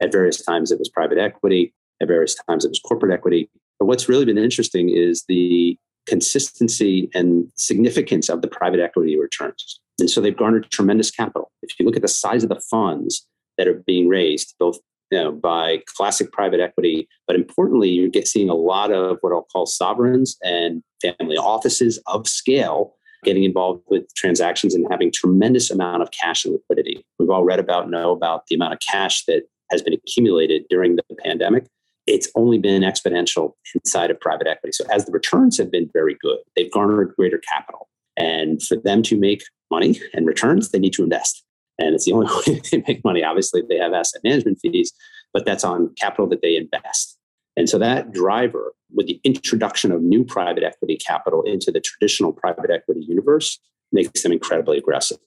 At 0.00 0.12
various 0.12 0.42
times, 0.42 0.70
it 0.70 0.78
was 0.78 0.88
private 0.88 1.18
equity. 1.18 1.74
At 2.00 2.08
various 2.08 2.36
times, 2.48 2.64
it 2.64 2.68
was 2.68 2.80
corporate 2.80 3.12
equity. 3.12 3.50
But 3.78 3.86
what's 3.86 4.08
really 4.08 4.24
been 4.24 4.38
interesting 4.38 4.88
is 4.88 5.24
the 5.28 5.76
consistency 6.06 7.10
and 7.14 7.50
significance 7.56 8.28
of 8.28 8.42
the 8.42 8.48
private 8.48 8.80
equity 8.80 9.18
returns. 9.18 9.80
And 9.98 10.10
so 10.10 10.20
they've 10.20 10.36
garnered 10.36 10.70
tremendous 10.70 11.10
capital. 11.10 11.50
If 11.62 11.78
you 11.78 11.86
look 11.86 11.96
at 11.96 12.02
the 12.02 12.08
size 12.08 12.42
of 12.42 12.48
the 12.48 12.60
funds 12.70 13.26
that 13.58 13.68
are 13.68 13.82
being 13.86 14.08
raised, 14.08 14.54
both 14.58 14.78
you 15.10 15.18
know, 15.18 15.32
by 15.32 15.82
classic 15.86 16.32
private 16.32 16.60
equity, 16.60 17.08
but 17.26 17.36
importantly, 17.36 17.90
you're 17.90 18.08
get, 18.08 18.28
seeing 18.28 18.48
a 18.48 18.54
lot 18.54 18.92
of 18.92 19.18
what 19.20 19.32
I'll 19.32 19.46
call 19.52 19.66
sovereigns 19.66 20.36
and 20.42 20.82
family 21.02 21.36
offices 21.36 22.00
of 22.06 22.28
scale 22.28 22.94
getting 23.24 23.44
involved 23.44 23.82
with 23.88 24.12
transactions 24.14 24.74
and 24.74 24.86
having 24.90 25.12
tremendous 25.12 25.70
amount 25.70 26.02
of 26.02 26.10
cash 26.10 26.44
and 26.44 26.54
liquidity. 26.54 27.04
We've 27.18 27.28
all 27.28 27.44
read 27.44 27.58
about, 27.58 27.90
know 27.90 28.12
about 28.12 28.46
the 28.46 28.54
amount 28.54 28.74
of 28.74 28.78
cash 28.80 29.24
that 29.26 29.42
has 29.70 29.82
been 29.82 29.94
accumulated 29.94 30.64
during 30.68 30.96
the 30.96 31.04
pandemic, 31.24 31.66
it's 32.06 32.28
only 32.34 32.58
been 32.58 32.82
exponential 32.82 33.54
inside 33.74 34.10
of 34.10 34.20
private 34.20 34.46
equity. 34.46 34.72
So 34.72 34.84
as 34.90 35.04
the 35.04 35.12
returns 35.12 35.58
have 35.58 35.70
been 35.70 35.90
very 35.92 36.16
good, 36.20 36.38
they've 36.56 36.70
garnered 36.70 37.14
greater 37.16 37.38
capital. 37.38 37.88
And 38.16 38.62
for 38.62 38.76
them 38.76 39.02
to 39.04 39.16
make 39.18 39.42
money 39.70 40.00
and 40.12 40.26
returns, 40.26 40.70
they 40.70 40.78
need 40.78 40.92
to 40.94 41.04
invest. 41.04 41.44
And 41.78 41.94
it's 41.94 42.04
the 42.04 42.12
only 42.12 42.26
way 42.46 42.60
they 42.70 42.82
make 42.86 43.04
money. 43.04 43.22
Obviously, 43.22 43.62
they 43.68 43.78
have 43.78 43.92
asset 43.92 44.22
management 44.24 44.58
fees, 44.60 44.92
but 45.32 45.44
that's 45.46 45.64
on 45.64 45.94
capital 45.98 46.26
that 46.28 46.42
they 46.42 46.56
invest. 46.56 47.16
And 47.56 47.68
so 47.68 47.78
that 47.78 48.12
driver, 48.12 48.72
with 48.92 49.06
the 49.06 49.20
introduction 49.24 49.92
of 49.92 50.02
new 50.02 50.24
private 50.24 50.62
equity 50.62 50.96
capital 50.96 51.42
into 51.42 51.70
the 51.70 51.80
traditional 51.80 52.32
private 52.32 52.70
equity 52.70 53.00
universe, 53.06 53.58
makes 53.92 54.22
them 54.22 54.32
incredibly 54.32 54.78
aggressive. 54.78 55.18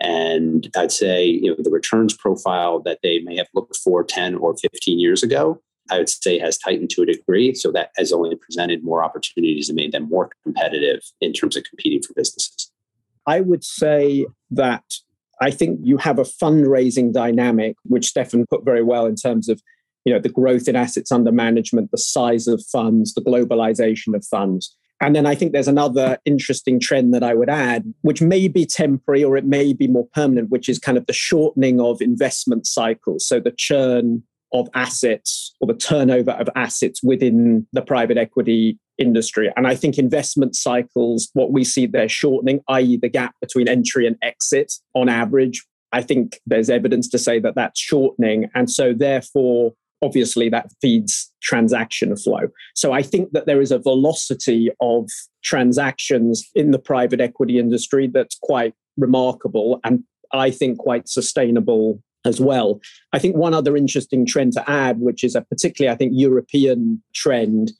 And 0.00 0.70
I'd 0.76 0.92
say, 0.92 1.26
you 1.26 1.50
know, 1.50 1.56
the 1.58 1.70
returns 1.70 2.16
profile 2.16 2.80
that 2.80 3.00
they 3.02 3.20
may 3.20 3.36
have 3.36 3.48
looked 3.54 3.76
for 3.76 4.02
10 4.02 4.36
or 4.36 4.56
15 4.56 4.98
years 4.98 5.22
ago, 5.22 5.60
I 5.90 5.98
would 5.98 6.08
say 6.08 6.38
has 6.38 6.56
tightened 6.56 6.90
to 6.90 7.02
a 7.02 7.06
degree. 7.06 7.54
So 7.54 7.70
that 7.72 7.90
has 7.96 8.12
only 8.12 8.36
presented 8.36 8.82
more 8.82 9.04
opportunities 9.04 9.68
and 9.68 9.76
made 9.76 9.92
them 9.92 10.08
more 10.08 10.30
competitive 10.42 11.02
in 11.20 11.32
terms 11.32 11.56
of 11.56 11.64
competing 11.64 12.02
for 12.02 12.14
businesses. 12.14 12.70
I 13.26 13.40
would 13.40 13.62
say 13.62 14.26
that 14.50 14.84
I 15.42 15.50
think 15.50 15.80
you 15.82 15.96
have 15.98 16.18
a 16.18 16.24
fundraising 16.24 17.12
dynamic, 17.12 17.76
which 17.84 18.06
Stefan 18.06 18.46
put 18.46 18.64
very 18.64 18.82
well 18.82 19.06
in 19.06 19.16
terms 19.16 19.48
of, 19.48 19.62
you 20.04 20.12
know, 20.12 20.20
the 20.20 20.28
growth 20.28 20.68
in 20.68 20.76
assets 20.76 21.12
under 21.12 21.32
management, 21.32 21.90
the 21.90 21.98
size 21.98 22.46
of 22.46 22.64
funds, 22.66 23.14
the 23.14 23.20
globalization 23.20 24.14
of 24.14 24.24
funds. 24.24 24.76
And 25.00 25.16
then 25.16 25.26
I 25.26 25.34
think 25.34 25.52
there's 25.52 25.68
another 25.68 26.18
interesting 26.24 26.78
trend 26.78 27.14
that 27.14 27.22
I 27.22 27.34
would 27.34 27.48
add, 27.48 27.92
which 28.02 28.20
may 28.20 28.48
be 28.48 28.66
temporary 28.66 29.24
or 29.24 29.36
it 29.36 29.46
may 29.46 29.72
be 29.72 29.88
more 29.88 30.06
permanent, 30.14 30.50
which 30.50 30.68
is 30.68 30.78
kind 30.78 30.98
of 30.98 31.06
the 31.06 31.12
shortening 31.12 31.80
of 31.80 32.02
investment 32.02 32.66
cycles. 32.66 33.26
So 33.26 33.40
the 33.40 33.52
churn 33.52 34.22
of 34.52 34.68
assets 34.74 35.54
or 35.60 35.66
the 35.66 35.74
turnover 35.74 36.32
of 36.32 36.48
assets 36.54 37.02
within 37.02 37.66
the 37.72 37.82
private 37.82 38.18
equity 38.18 38.78
industry. 38.98 39.50
And 39.56 39.66
I 39.66 39.74
think 39.74 39.96
investment 39.96 40.54
cycles, 40.54 41.30
what 41.32 41.52
we 41.52 41.64
see 41.64 41.86
they're 41.86 42.08
shortening, 42.08 42.60
i.e., 42.68 42.98
the 42.98 43.08
gap 43.08 43.34
between 43.40 43.68
entry 43.68 44.06
and 44.06 44.16
exit 44.22 44.72
on 44.94 45.08
average. 45.08 45.64
I 45.92 46.02
think 46.02 46.38
there's 46.46 46.70
evidence 46.70 47.08
to 47.08 47.18
say 47.18 47.40
that 47.40 47.54
that's 47.54 47.80
shortening. 47.80 48.50
And 48.54 48.70
so, 48.70 48.92
therefore, 48.92 49.72
obviously 50.02 50.48
that 50.48 50.70
feeds 50.80 51.32
transaction 51.42 52.16
flow. 52.16 52.48
So 52.74 52.92
I 52.92 53.02
think 53.02 53.32
that 53.32 53.46
there 53.46 53.60
is 53.60 53.70
a 53.70 53.78
velocity 53.78 54.70
of 54.80 55.08
transactions 55.42 56.48
in 56.54 56.70
the 56.70 56.78
private 56.78 57.20
equity 57.20 57.58
industry 57.58 58.06
that's 58.06 58.38
quite 58.42 58.74
remarkable 58.96 59.80
and 59.84 60.04
I 60.32 60.50
think 60.50 60.78
quite 60.78 61.08
sustainable 61.08 62.02
as 62.24 62.40
well. 62.40 62.80
I 63.12 63.18
think 63.18 63.36
one 63.36 63.54
other 63.54 63.76
interesting 63.76 64.26
trend 64.26 64.52
to 64.54 64.70
add, 64.70 65.00
which 65.00 65.24
is 65.24 65.34
a 65.34 65.42
particularly, 65.42 65.92
I 65.92 65.96
think, 65.96 66.12
European 66.14 67.02
trend, 67.14 67.72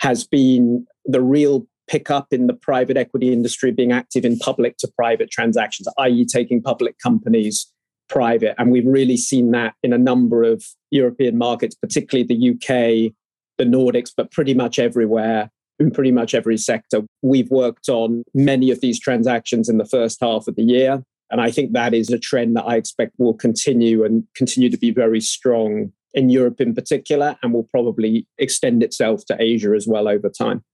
has 0.00 0.26
been 0.26 0.86
the 1.06 1.22
real 1.22 1.66
pickup 1.88 2.32
in 2.32 2.46
the 2.46 2.54
private 2.54 2.96
equity 2.96 3.32
industry 3.32 3.70
being 3.70 3.92
active 3.92 4.24
in 4.24 4.38
public 4.38 4.76
to 4.78 4.88
private 4.96 5.30
transactions, 5.30 5.88
i.e., 5.98 6.26
taking 6.26 6.60
public 6.60 6.96
companies 6.98 7.72
private. 8.08 8.54
And 8.58 8.70
we've 8.70 8.86
really 8.86 9.16
seen 9.16 9.50
that 9.52 9.74
in 9.82 9.92
a 9.92 9.98
number 9.98 10.42
of 10.42 10.64
European 10.90 11.36
markets, 11.36 11.74
particularly 11.74 12.26
the 12.26 12.50
UK, 12.50 13.12
the 13.58 13.64
Nordics, 13.64 14.10
but 14.16 14.30
pretty 14.30 14.54
much 14.54 14.78
everywhere, 14.78 15.50
in 15.78 15.90
pretty 15.90 16.12
much 16.12 16.34
every 16.34 16.56
sector. 16.56 17.02
We've 17.22 17.50
worked 17.50 17.88
on 17.88 18.22
many 18.34 18.70
of 18.70 18.80
these 18.80 18.98
transactions 18.98 19.68
in 19.68 19.78
the 19.78 19.84
first 19.84 20.18
half 20.20 20.48
of 20.48 20.56
the 20.56 20.62
year. 20.62 21.02
And 21.30 21.40
I 21.40 21.50
think 21.50 21.72
that 21.72 21.92
is 21.92 22.10
a 22.10 22.18
trend 22.18 22.56
that 22.56 22.64
I 22.64 22.76
expect 22.76 23.12
will 23.18 23.34
continue 23.34 24.04
and 24.04 24.24
continue 24.36 24.70
to 24.70 24.78
be 24.78 24.90
very 24.90 25.20
strong 25.20 25.92
in 26.14 26.30
Europe 26.30 26.60
in 26.60 26.74
particular, 26.74 27.36
and 27.42 27.52
will 27.52 27.64
probably 27.64 28.26
extend 28.38 28.82
itself 28.82 29.26
to 29.26 29.36
Asia 29.38 29.72
as 29.76 29.86
well 29.86 30.08
over 30.08 30.30
time. 30.30 30.64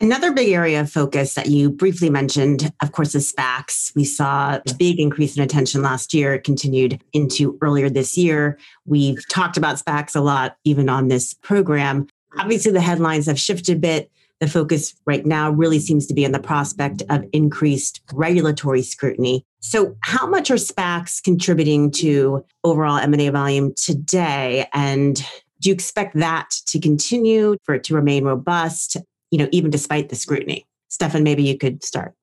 Another 0.00 0.30
big 0.30 0.50
area 0.50 0.80
of 0.80 0.92
focus 0.92 1.34
that 1.34 1.48
you 1.48 1.70
briefly 1.70 2.08
mentioned, 2.08 2.72
of 2.80 2.92
course, 2.92 3.16
is 3.16 3.32
SPACs. 3.32 3.92
We 3.96 4.04
saw 4.04 4.54
a 4.54 4.74
big 4.78 5.00
increase 5.00 5.36
in 5.36 5.42
attention 5.42 5.82
last 5.82 6.14
year. 6.14 6.34
It 6.34 6.44
continued 6.44 7.02
into 7.12 7.58
earlier 7.60 7.90
this 7.90 8.16
year. 8.16 8.58
We've 8.86 9.26
talked 9.28 9.56
about 9.56 9.76
SPACs 9.76 10.14
a 10.14 10.20
lot, 10.20 10.56
even 10.62 10.88
on 10.88 11.08
this 11.08 11.34
program. 11.34 12.06
Obviously, 12.38 12.70
the 12.70 12.80
headlines 12.80 13.26
have 13.26 13.40
shifted 13.40 13.76
a 13.76 13.80
bit. 13.80 14.12
The 14.38 14.46
focus 14.46 14.94
right 15.04 15.26
now 15.26 15.50
really 15.50 15.80
seems 15.80 16.06
to 16.06 16.14
be 16.14 16.24
on 16.24 16.30
the 16.30 16.38
prospect 16.38 17.02
of 17.10 17.24
increased 17.32 18.00
regulatory 18.12 18.82
scrutiny. 18.82 19.44
So, 19.58 19.96
how 20.02 20.28
much 20.28 20.48
are 20.52 20.54
SPACs 20.54 21.20
contributing 21.20 21.90
to 21.92 22.44
overall 22.62 22.98
M&A 22.98 23.30
volume 23.30 23.74
today? 23.74 24.68
And 24.72 25.16
do 25.60 25.70
you 25.70 25.74
expect 25.74 26.14
that 26.14 26.50
to 26.68 26.78
continue 26.78 27.56
for 27.64 27.74
it 27.74 27.82
to 27.84 27.94
remain 27.96 28.24
robust? 28.24 28.96
You 29.30 29.38
know, 29.38 29.48
even 29.52 29.70
despite 29.70 30.08
the 30.08 30.16
scrutiny? 30.16 30.66
Stefan, 30.88 31.22
maybe 31.22 31.42
you 31.42 31.56
could 31.56 31.84
start. 31.84 32.14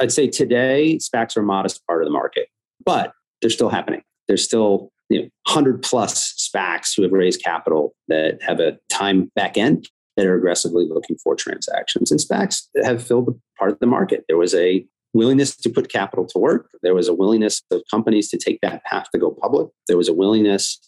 I'd 0.00 0.12
say 0.12 0.28
today 0.28 0.98
SPACs 0.98 1.36
are 1.36 1.40
a 1.40 1.44
modest 1.44 1.86
part 1.86 2.02
of 2.02 2.06
the 2.06 2.12
market, 2.12 2.48
but 2.84 3.12
they're 3.40 3.50
still 3.50 3.68
happening. 3.68 4.02
There's 4.28 4.44
still 4.44 4.90
you 5.08 5.22
know, 5.22 5.28
100 5.46 5.82
plus 5.82 6.34
SPACs 6.34 6.94
who 6.96 7.02
have 7.02 7.12
raised 7.12 7.42
capital 7.42 7.94
that 8.08 8.38
have 8.42 8.60
a 8.60 8.78
time 8.88 9.30
back 9.34 9.56
end 9.56 9.88
that 10.16 10.26
are 10.26 10.34
aggressively 10.34 10.86
looking 10.88 11.16
for 11.16 11.34
transactions. 11.34 12.10
And 12.10 12.20
SPACs 12.20 12.66
have 12.84 13.02
filled 13.02 13.40
part 13.58 13.72
of 13.72 13.78
the 13.78 13.86
market. 13.86 14.24
There 14.28 14.36
was 14.36 14.54
a 14.54 14.84
willingness 15.14 15.56
to 15.56 15.70
put 15.70 15.90
capital 15.90 16.26
to 16.26 16.38
work. 16.38 16.70
There 16.82 16.94
was 16.94 17.08
a 17.08 17.14
willingness 17.14 17.62
of 17.70 17.82
companies 17.90 18.28
to 18.30 18.36
take 18.36 18.60
that 18.60 18.84
path 18.84 19.06
to 19.12 19.18
go 19.18 19.30
public. 19.30 19.68
There 19.86 19.96
was 19.96 20.08
a 20.08 20.12
willingness 20.12 20.78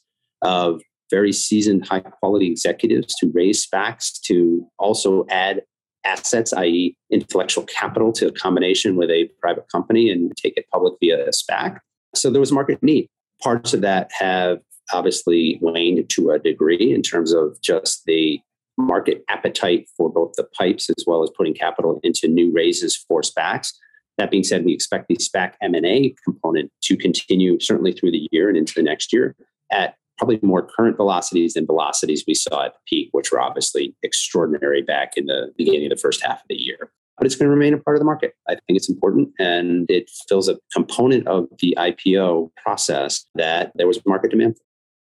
of 0.43 0.83
very 1.11 1.33
seasoned, 1.33 1.87
high 1.87 2.00
quality 2.00 2.47
executives 2.47 3.14
to 3.17 3.31
raise 3.35 3.67
SPACs 3.67 4.21
to 4.23 4.67
also 4.79 5.26
add 5.31 5.62
assets, 6.05 6.52
i.e., 6.52 6.97
intellectual 7.11 7.64
capital, 7.64 8.12
to 8.12 8.29
a 8.29 8.33
combination 8.33 8.97
with 8.97 9.11
a 9.11 9.29
private 9.40 9.69
company 9.71 10.11
and 10.11 10.33
take 10.37 10.57
it 10.57 10.67
public 10.73 10.95
via 11.00 11.26
a 11.26 11.31
SPAC. 11.31 11.79
So 12.14 12.31
there 12.31 12.40
was 12.40 12.52
market 12.52 12.83
need. 12.83 13.09
Parts 13.43 13.75
of 13.75 13.81
that 13.83 14.11
have 14.19 14.59
obviously 14.93 15.59
waned 15.61 16.09
to 16.09 16.31
a 16.31 16.38
degree 16.38 16.93
in 16.93 17.02
terms 17.02 17.33
of 17.33 17.61
just 17.61 18.05
the 18.07 18.40
market 18.76 19.25
appetite 19.29 19.88
for 19.97 20.11
both 20.11 20.33
the 20.37 20.49
pipes 20.59 20.88
as 20.90 21.05
well 21.07 21.23
as 21.23 21.31
putting 21.37 21.55
capital 21.55 22.00
into 22.02 22.29
new 22.29 22.50
raises 22.52 22.97
for 22.97 23.21
SPACs. 23.21 23.73
That 24.19 24.31
being 24.31 24.45
said, 24.45 24.64
we 24.64 24.75
expect 24.75 25.09
the 25.09 25.17
SPAC 25.17 25.55
M&A 25.62 26.14
component 26.25 26.71
to 26.83 26.97
continue 26.97 27.59
certainly 27.61 27.93
through 27.93 28.12
the 28.12 28.29
year 28.33 28.49
and 28.49 28.57
into 28.57 28.75
the 28.75 28.83
next 28.83 29.12
year 29.12 29.37
at 29.71 29.95
probably 30.20 30.38
more 30.42 30.62
current 30.62 30.98
velocities 30.98 31.54
than 31.54 31.66
velocities 31.66 32.24
we 32.28 32.34
saw 32.34 32.66
at 32.66 32.74
the 32.74 32.78
peak, 32.86 33.08
which 33.12 33.32
were 33.32 33.40
obviously 33.40 33.94
extraordinary 34.02 34.82
back 34.82 35.16
in 35.16 35.24
the 35.24 35.50
beginning 35.56 35.86
of 35.86 35.90
the 35.90 36.00
first 36.00 36.22
half 36.22 36.42
of 36.42 36.46
the 36.50 36.60
year. 36.60 36.92
But 37.16 37.26
it's 37.26 37.36
going 37.36 37.46
to 37.46 37.50
remain 37.50 37.72
a 37.72 37.78
part 37.78 37.96
of 37.96 38.00
the 38.00 38.04
market. 38.04 38.34
I 38.46 38.52
think 38.52 38.76
it's 38.76 38.88
important 38.88 39.30
and 39.38 39.90
it 39.90 40.10
fills 40.28 40.46
a 40.48 40.58
component 40.74 41.26
of 41.26 41.48
the 41.58 41.74
IPO 41.78 42.50
process 42.62 43.24
that 43.34 43.72
there 43.76 43.86
was 43.86 43.98
market 44.06 44.30
demand 44.30 44.58
for. 44.58 44.62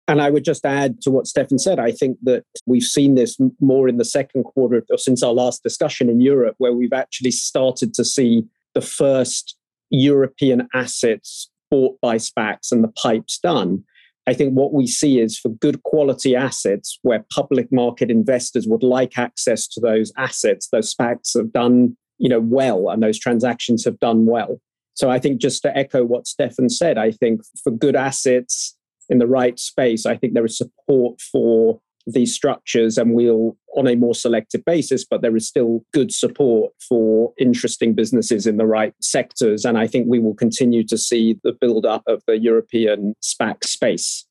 And 0.07 0.21
I 0.21 0.29
would 0.29 0.43
just 0.43 0.65
add 0.65 1.01
to 1.01 1.11
what 1.11 1.25
Stefan 1.25 1.57
said. 1.57 1.79
I 1.79 1.91
think 1.91 2.17
that 2.23 2.43
we've 2.67 2.83
seen 2.83 3.15
this 3.15 3.37
more 3.59 3.87
in 3.87 3.97
the 3.97 4.05
second 4.05 4.43
quarter 4.43 4.83
since 4.97 5.23
our 5.23 5.33
last 5.33 5.63
discussion 5.63 6.09
in 6.09 6.21
Europe, 6.21 6.55
where 6.59 6.73
we've 6.73 6.93
actually 6.93 7.31
started 7.31 7.93
to 7.95 8.05
see 8.05 8.43
the 8.75 8.81
first 8.81 9.57
European 9.89 10.67
assets 10.75 11.49
bought 11.71 11.99
by 12.01 12.17
SPACs 12.17 12.71
and 12.71 12.83
the 12.83 12.89
pipes 12.89 13.39
done. 13.39 13.83
I 14.31 14.33
think 14.33 14.53
what 14.53 14.71
we 14.71 14.87
see 14.87 15.19
is 15.19 15.37
for 15.37 15.49
good 15.49 15.83
quality 15.83 16.37
assets 16.37 16.97
where 17.01 17.25
public 17.33 17.69
market 17.69 18.09
investors 18.09 18.65
would 18.65 18.81
like 18.81 19.17
access 19.17 19.67
to 19.67 19.81
those 19.81 20.13
assets, 20.17 20.69
those 20.71 20.95
SPACs 20.95 21.35
have 21.35 21.51
done 21.51 21.97
you 22.17 22.29
know 22.29 22.39
well 22.39 22.89
and 22.89 23.03
those 23.03 23.19
transactions 23.19 23.83
have 23.83 23.99
done 23.99 24.25
well. 24.25 24.61
So 24.93 25.09
I 25.09 25.19
think 25.19 25.41
just 25.41 25.63
to 25.63 25.77
echo 25.77 26.05
what 26.05 26.27
Stefan 26.27 26.69
said, 26.69 26.97
I 26.97 27.11
think 27.11 27.41
for 27.61 27.71
good 27.71 27.97
assets 27.97 28.77
in 29.09 29.17
the 29.17 29.27
right 29.27 29.59
space, 29.59 30.05
I 30.05 30.15
think 30.15 30.33
there 30.33 30.45
is 30.45 30.57
support 30.57 31.19
for 31.19 31.81
these 32.07 32.33
structures 32.33 32.97
and 32.97 33.13
we'll 33.13 33.55
on 33.75 33.87
a 33.87 33.95
more 33.95 34.15
selective 34.15 34.63
basis 34.65 35.05
but 35.05 35.21
there 35.21 35.35
is 35.35 35.47
still 35.47 35.83
good 35.93 36.11
support 36.11 36.73
for 36.87 37.33
interesting 37.39 37.93
businesses 37.93 38.45
in 38.45 38.57
the 38.57 38.65
right 38.65 38.93
sectors 39.01 39.65
and 39.65 39.77
i 39.77 39.87
think 39.87 40.07
we 40.09 40.19
will 40.19 40.35
continue 40.35 40.83
to 40.83 40.97
see 40.97 41.39
the 41.43 41.53
build 41.53 41.85
up 41.85 42.03
of 42.07 42.21
the 42.27 42.37
european 42.37 43.15
spac 43.23 43.63
space 43.63 44.25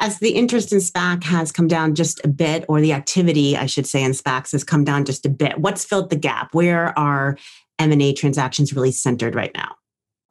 as 0.00 0.18
the 0.18 0.30
interest 0.30 0.72
in 0.72 0.78
SPAC 0.78 1.22
has 1.24 1.52
come 1.52 1.68
down 1.68 1.94
just 1.94 2.24
a 2.24 2.28
bit, 2.28 2.64
or 2.68 2.80
the 2.80 2.92
activity, 2.92 3.56
I 3.56 3.66
should 3.66 3.86
say, 3.86 4.02
in 4.02 4.10
SPACs 4.10 4.50
has 4.52 4.64
come 4.64 4.84
down 4.84 5.04
just 5.04 5.24
a 5.24 5.28
bit, 5.28 5.58
what's 5.58 5.84
filled 5.84 6.10
the 6.10 6.16
gap? 6.16 6.52
Where 6.52 6.98
are 6.98 7.38
M&A 7.78 8.12
transactions 8.12 8.74
really 8.74 8.90
centered 8.90 9.34
right 9.34 9.52
now? 9.54 9.76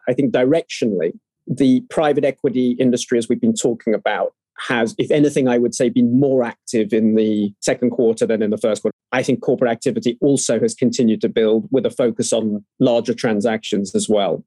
I 0.07 0.13
think 0.13 0.33
directionally, 0.33 1.13
the 1.47 1.81
private 1.89 2.25
equity 2.25 2.71
industry, 2.71 3.17
as 3.17 3.29
we've 3.29 3.39
been 3.39 3.55
talking 3.55 3.93
about, 3.93 4.33
has, 4.67 4.95
if 4.97 5.11
anything, 5.11 5.47
I 5.47 5.57
would 5.57 5.75
say, 5.75 5.89
been 5.89 6.19
more 6.19 6.43
active 6.43 6.93
in 6.93 7.15
the 7.15 7.53
second 7.59 7.91
quarter 7.91 8.25
than 8.25 8.41
in 8.41 8.49
the 8.49 8.57
first 8.57 8.81
quarter. 8.81 8.95
I 9.11 9.23
think 9.23 9.41
corporate 9.41 9.71
activity 9.71 10.17
also 10.21 10.59
has 10.59 10.73
continued 10.73 11.21
to 11.21 11.29
build 11.29 11.67
with 11.71 11.85
a 11.85 11.91
focus 11.91 12.33
on 12.33 12.63
larger 12.79 13.13
transactions 13.13 13.93
as 13.95 14.07
well. 14.09 14.43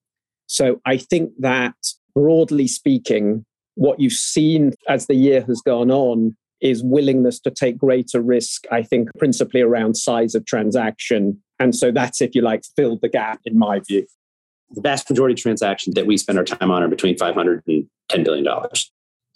So 0.47 0.81
I 0.87 0.97
think 0.97 1.33
that 1.41 1.75
broadly 2.15 2.69
speaking, 2.69 3.45
what 3.75 4.01
you've 4.01 4.13
seen 4.13 4.73
as 4.89 5.07
the 5.07 5.15
year 5.15 5.43
has 5.43 5.61
gone 5.61 5.91
on 5.91 6.37
is 6.61 6.83
willingness 6.83 7.39
to 7.41 7.51
take 7.51 7.77
greater 7.77 8.21
risk, 8.21 8.65
I 8.73 8.83
think, 8.83 9.11
principally 9.19 9.61
around 9.61 9.97
size 9.97 10.35
of 10.35 10.47
transaction. 10.47 11.43
And 11.59 11.75
so 11.75 11.93
that's, 11.93 12.21
if 12.21 12.35
you 12.35 12.43
like, 12.43 12.63
filled 12.77 13.03
the 13.03 13.09
gap, 13.09 13.41
in 13.45 13.59
my 13.59 13.81
view. 13.81 14.07
The 14.71 14.81
vast 14.81 15.09
majority 15.11 15.35
of 15.35 15.39
transactions 15.41 15.95
that 15.95 16.07
we 16.07 16.17
spend 16.17 16.39
our 16.39 16.45
time 16.45 16.71
on 16.71 16.83
are 16.83 16.89
between 16.89 17.17
500 17.17 17.63
and 17.67 17.87
$10 18.11 18.25
billion. 18.25 18.47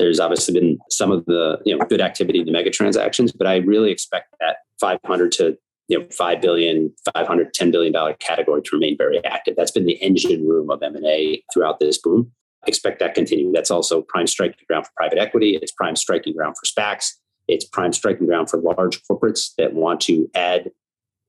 There's 0.01 0.19
obviously 0.19 0.59
been 0.59 0.79
some 0.89 1.13
of 1.13 1.27
the 1.27 1.59
you 1.65 1.77
know 1.77 1.85
good 1.85 2.01
activity 2.01 2.41
in 2.41 2.47
the 2.47 2.53
mega 2.53 2.71
transactions, 2.71 3.33
but 3.33 3.47
I 3.47 3.57
really 3.57 3.91
expect 3.91 4.35
that 4.41 4.57
500 4.81 5.31
to 5.33 5.59
you 5.89 5.99
know 5.99 6.07
5 6.11 6.41
billion 6.41 6.93
500 7.15 7.53
10 7.53 7.71
billion 7.71 7.93
dollar 7.93 8.15
category 8.15 8.63
to 8.63 8.71
remain 8.73 8.97
very 8.97 9.23
active. 9.27 9.55
That's 9.57 9.71
been 9.71 9.85
the 9.85 10.03
engine 10.03 10.49
room 10.49 10.71
of 10.71 10.83
m&a 10.83 11.43
throughout 11.53 11.81
this 11.81 11.99
boom. 11.99 12.33
I 12.65 12.69
expect 12.69 12.99
that 13.01 13.15
continue. 13.15 13.53
That's 13.53 13.71
also 13.71 14.01
prime 14.03 14.27
striking 14.27 14.65
ground 14.67 14.87
for 14.87 14.93
private 14.97 15.19
equity. 15.19 15.59
It's 15.61 15.73
prime 15.73 15.97
striking 15.97 16.35
ground 16.35 16.57
for 16.57 16.67
spacs. 16.67 17.13
It's 17.47 17.67
prime 17.67 17.93
striking 17.93 18.27
ground 18.27 18.49
for 18.49 18.59
large 18.59 19.03
corporates 19.03 19.51
that 19.59 19.75
want 19.75 20.01
to 20.03 20.31
add 20.35 20.71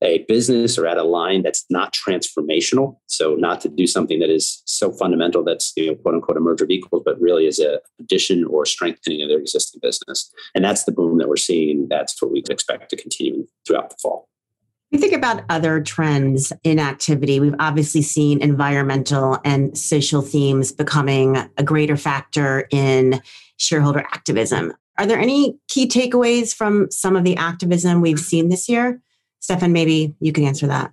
a 0.02 0.24
business 0.28 0.76
or 0.76 0.86
at 0.86 0.98
a 0.98 1.04
line 1.04 1.42
that's 1.42 1.64
not 1.70 1.94
transformational. 1.94 2.96
So 3.06 3.34
not 3.34 3.60
to 3.62 3.68
do 3.68 3.86
something 3.86 4.18
that 4.20 4.30
is 4.30 4.62
so 4.66 4.92
fundamental 4.92 5.44
that's 5.44 5.72
you 5.76 5.86
know 5.86 5.94
quote 5.94 6.14
unquote 6.14 6.36
a 6.36 6.40
merger 6.40 6.64
of 6.64 6.70
equals, 6.70 7.02
but 7.04 7.20
really 7.20 7.46
is 7.46 7.58
a 7.58 7.80
addition 8.00 8.44
or 8.44 8.66
strengthening 8.66 9.22
of 9.22 9.28
their 9.28 9.38
existing 9.38 9.80
business. 9.82 10.30
And 10.54 10.64
that's 10.64 10.84
the 10.84 10.92
boom 10.92 11.18
that 11.18 11.28
we're 11.28 11.36
seeing. 11.36 11.86
That's 11.88 12.20
what 12.20 12.32
we 12.32 12.42
expect 12.50 12.90
to 12.90 12.96
continue 12.96 13.46
throughout 13.66 13.90
the 13.90 13.96
fall. 14.02 14.28
We 14.90 14.98
think 14.98 15.14
about 15.14 15.44
other 15.48 15.80
trends 15.80 16.52
in 16.64 16.78
activity. 16.78 17.40
We've 17.40 17.54
obviously 17.58 18.02
seen 18.02 18.42
environmental 18.42 19.38
and 19.42 19.76
social 19.76 20.20
themes 20.20 20.70
becoming 20.70 21.38
a 21.56 21.62
greater 21.62 21.96
factor 21.96 22.68
in 22.70 23.22
shareholder 23.56 24.00
activism. 24.00 24.74
Are 24.98 25.06
there 25.06 25.18
any 25.18 25.56
key 25.68 25.88
takeaways 25.88 26.54
from 26.54 26.90
some 26.90 27.16
of 27.16 27.24
the 27.24 27.36
activism 27.36 28.02
we've 28.02 28.20
seen 28.20 28.50
this 28.50 28.68
year? 28.68 29.00
Stefan, 29.42 29.72
maybe 29.72 30.14
you 30.20 30.32
can 30.32 30.44
answer 30.44 30.66
that. 30.68 30.92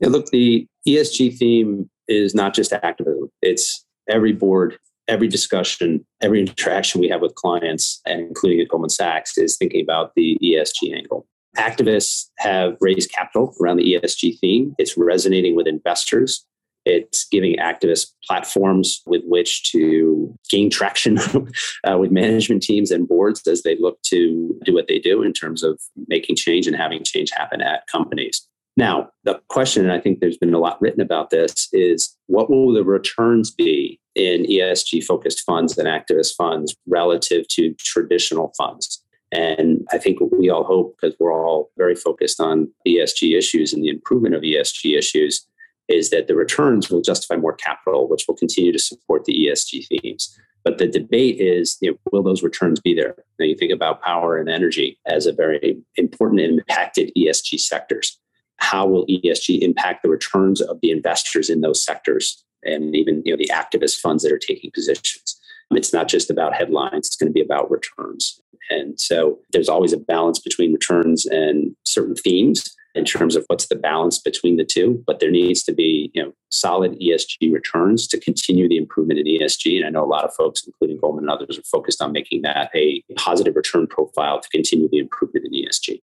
Yeah, 0.00 0.08
look, 0.08 0.26
the 0.30 0.66
ESG 0.88 1.36
theme 1.36 1.88
is 2.08 2.34
not 2.34 2.54
just 2.54 2.72
activism, 2.72 3.30
it's 3.42 3.84
every 4.08 4.32
board, 4.32 4.78
every 5.08 5.28
discussion, 5.28 6.04
every 6.20 6.40
interaction 6.40 7.00
we 7.00 7.08
have 7.08 7.20
with 7.20 7.34
clients, 7.34 8.00
and 8.06 8.20
including 8.20 8.60
at 8.60 8.68
Goldman 8.68 8.90
Sachs, 8.90 9.38
is 9.38 9.56
thinking 9.56 9.82
about 9.82 10.12
the 10.16 10.38
ESG 10.42 10.96
angle. 10.96 11.26
Activists 11.56 12.30
have 12.38 12.76
raised 12.80 13.12
capital 13.12 13.54
around 13.60 13.76
the 13.76 13.94
ESG 13.94 14.38
theme. 14.40 14.74
It's 14.78 14.96
resonating 14.96 15.54
with 15.54 15.66
investors. 15.66 16.46
It's 16.84 17.26
giving 17.28 17.56
activists 17.56 18.10
platforms 18.26 19.02
with 19.06 19.22
which 19.24 19.70
to 19.72 20.34
gain 20.50 20.70
traction 20.70 21.18
uh, 21.88 21.98
with 21.98 22.10
management 22.10 22.62
teams 22.62 22.90
and 22.90 23.06
boards 23.06 23.46
as 23.46 23.62
they 23.62 23.76
look 23.78 24.00
to 24.02 24.58
do 24.64 24.74
what 24.74 24.88
they 24.88 24.98
do 24.98 25.22
in 25.22 25.32
terms 25.32 25.62
of 25.62 25.80
making 26.08 26.36
change 26.36 26.66
and 26.66 26.76
having 26.76 27.04
change 27.04 27.30
happen 27.30 27.60
at 27.60 27.86
companies. 27.86 28.46
Now, 28.76 29.10
the 29.24 29.40
question, 29.48 29.84
and 29.84 29.92
I 29.92 30.00
think 30.00 30.20
there's 30.20 30.38
been 30.38 30.54
a 30.54 30.58
lot 30.58 30.80
written 30.80 31.02
about 31.02 31.30
this, 31.30 31.68
is 31.72 32.16
what 32.26 32.48
will 32.48 32.72
the 32.72 32.84
returns 32.84 33.50
be 33.50 34.00
in 34.14 34.44
ESG 34.44 35.04
focused 35.04 35.42
funds 35.44 35.76
and 35.76 35.86
activist 35.86 36.34
funds 36.36 36.74
relative 36.86 37.46
to 37.48 37.74
traditional 37.78 38.52
funds? 38.56 39.02
And 39.30 39.86
I 39.90 39.98
think 39.98 40.18
we 40.20 40.50
all 40.50 40.64
hope, 40.64 40.96
because 41.00 41.16
we're 41.18 41.32
all 41.32 41.70
very 41.78 41.94
focused 41.94 42.40
on 42.40 42.70
ESG 42.86 43.36
issues 43.36 43.72
and 43.72 43.82
the 43.82 43.88
improvement 43.88 44.34
of 44.34 44.42
ESG 44.42 44.96
issues, 44.96 45.46
is 45.92 46.10
that 46.10 46.26
the 46.26 46.34
returns 46.34 46.90
will 46.90 47.02
justify 47.02 47.36
more 47.36 47.52
capital, 47.52 48.08
which 48.08 48.24
will 48.26 48.36
continue 48.36 48.72
to 48.72 48.78
support 48.78 49.24
the 49.24 49.46
ESG 49.46 49.86
themes. 49.86 50.38
But 50.64 50.78
the 50.78 50.86
debate 50.86 51.40
is, 51.40 51.76
you 51.80 51.90
know, 51.90 51.98
will 52.12 52.22
those 52.22 52.42
returns 52.42 52.80
be 52.80 52.94
there? 52.94 53.16
Now 53.38 53.46
you 53.46 53.56
think 53.56 53.72
about 53.72 54.02
power 54.02 54.38
and 54.38 54.48
energy 54.48 54.98
as 55.06 55.26
a 55.26 55.32
very 55.32 55.82
important 55.96 56.40
impacted 56.40 57.10
ESG 57.18 57.58
sectors. 57.60 58.18
How 58.58 58.86
will 58.86 59.06
ESG 59.06 59.60
impact 59.60 60.02
the 60.02 60.08
returns 60.08 60.60
of 60.60 60.80
the 60.80 60.90
investors 60.90 61.50
in 61.50 61.62
those 61.62 61.84
sectors 61.84 62.44
and 62.62 62.94
even 62.94 63.22
you 63.24 63.32
know 63.32 63.36
the 63.36 63.50
activist 63.52 63.98
funds 63.98 64.22
that 64.22 64.32
are 64.32 64.38
taking 64.38 64.70
positions? 64.72 65.40
Um, 65.70 65.76
it's 65.76 65.92
not 65.92 66.06
just 66.06 66.30
about 66.30 66.54
headlines, 66.54 67.08
it's 67.08 67.16
going 67.16 67.30
to 67.30 67.34
be 67.34 67.42
about 67.42 67.70
returns. 67.70 68.40
And 68.70 68.98
so 69.00 69.40
there's 69.52 69.68
always 69.68 69.92
a 69.92 69.98
balance 69.98 70.38
between 70.38 70.72
returns 70.72 71.26
and 71.26 71.74
certain 71.84 72.14
themes 72.14 72.76
in 72.94 73.04
terms 73.04 73.36
of 73.36 73.44
what's 73.46 73.66
the 73.66 73.76
balance 73.76 74.18
between 74.18 74.56
the 74.56 74.64
two. 74.64 75.02
But 75.06 75.20
there 75.20 75.30
needs 75.30 75.62
to 75.64 75.72
be, 75.72 76.10
you 76.14 76.22
know, 76.22 76.32
solid 76.50 76.98
ESG 77.00 77.52
returns 77.52 78.06
to 78.08 78.20
continue 78.20 78.68
the 78.68 78.76
improvement 78.76 79.20
in 79.20 79.26
ESG. 79.26 79.76
And 79.76 79.86
I 79.86 79.90
know 79.90 80.04
a 80.04 80.06
lot 80.06 80.24
of 80.24 80.34
folks, 80.34 80.64
including 80.66 80.98
Goldman 80.98 81.24
and 81.24 81.30
others, 81.30 81.58
are 81.58 81.62
focused 81.62 82.02
on 82.02 82.12
making 82.12 82.42
that 82.42 82.70
a 82.74 83.02
positive 83.16 83.56
return 83.56 83.86
profile 83.86 84.40
to 84.40 84.48
continue 84.50 84.88
the 84.90 84.98
improvement 84.98 85.46
in 85.46 85.64
ESG. 85.64 86.00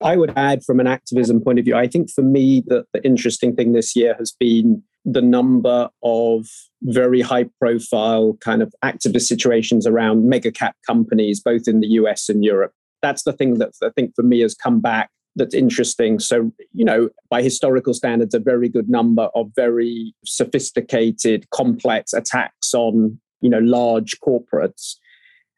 I 0.00 0.16
would 0.16 0.32
add 0.36 0.62
from 0.64 0.78
an 0.78 0.86
activism 0.86 1.40
point 1.40 1.58
of 1.58 1.64
view, 1.64 1.74
I 1.74 1.88
think 1.88 2.10
for 2.10 2.22
me, 2.22 2.62
the, 2.64 2.84
the 2.92 3.04
interesting 3.04 3.56
thing 3.56 3.72
this 3.72 3.96
year 3.96 4.14
has 4.18 4.32
been 4.38 4.82
the 5.04 5.22
number 5.22 5.88
of 6.04 6.46
very 6.82 7.20
high 7.20 7.46
profile 7.60 8.36
kind 8.40 8.62
of 8.62 8.72
activist 8.84 9.22
situations 9.22 9.86
around 9.86 10.28
mega 10.28 10.52
cap 10.52 10.76
companies, 10.86 11.40
both 11.40 11.66
in 11.66 11.80
the 11.80 11.88
US 11.88 12.28
and 12.28 12.44
Europe. 12.44 12.72
That's 13.02 13.22
the 13.22 13.32
thing 13.32 13.54
that 13.54 13.72
I 13.82 13.90
think 13.96 14.14
for 14.14 14.22
me 14.22 14.40
has 14.40 14.54
come 14.54 14.80
back 14.80 15.10
that's 15.38 15.54
interesting. 15.54 16.18
So, 16.18 16.52
you 16.72 16.84
know, 16.84 17.08
by 17.30 17.42
historical 17.42 17.94
standards, 17.94 18.34
a 18.34 18.38
very 18.38 18.68
good 18.68 18.88
number 18.88 19.30
of 19.34 19.50
very 19.56 20.14
sophisticated, 20.24 21.48
complex 21.50 22.12
attacks 22.12 22.74
on, 22.74 23.18
you 23.40 23.50
know, 23.50 23.60
large 23.60 24.18
corporates. 24.20 24.96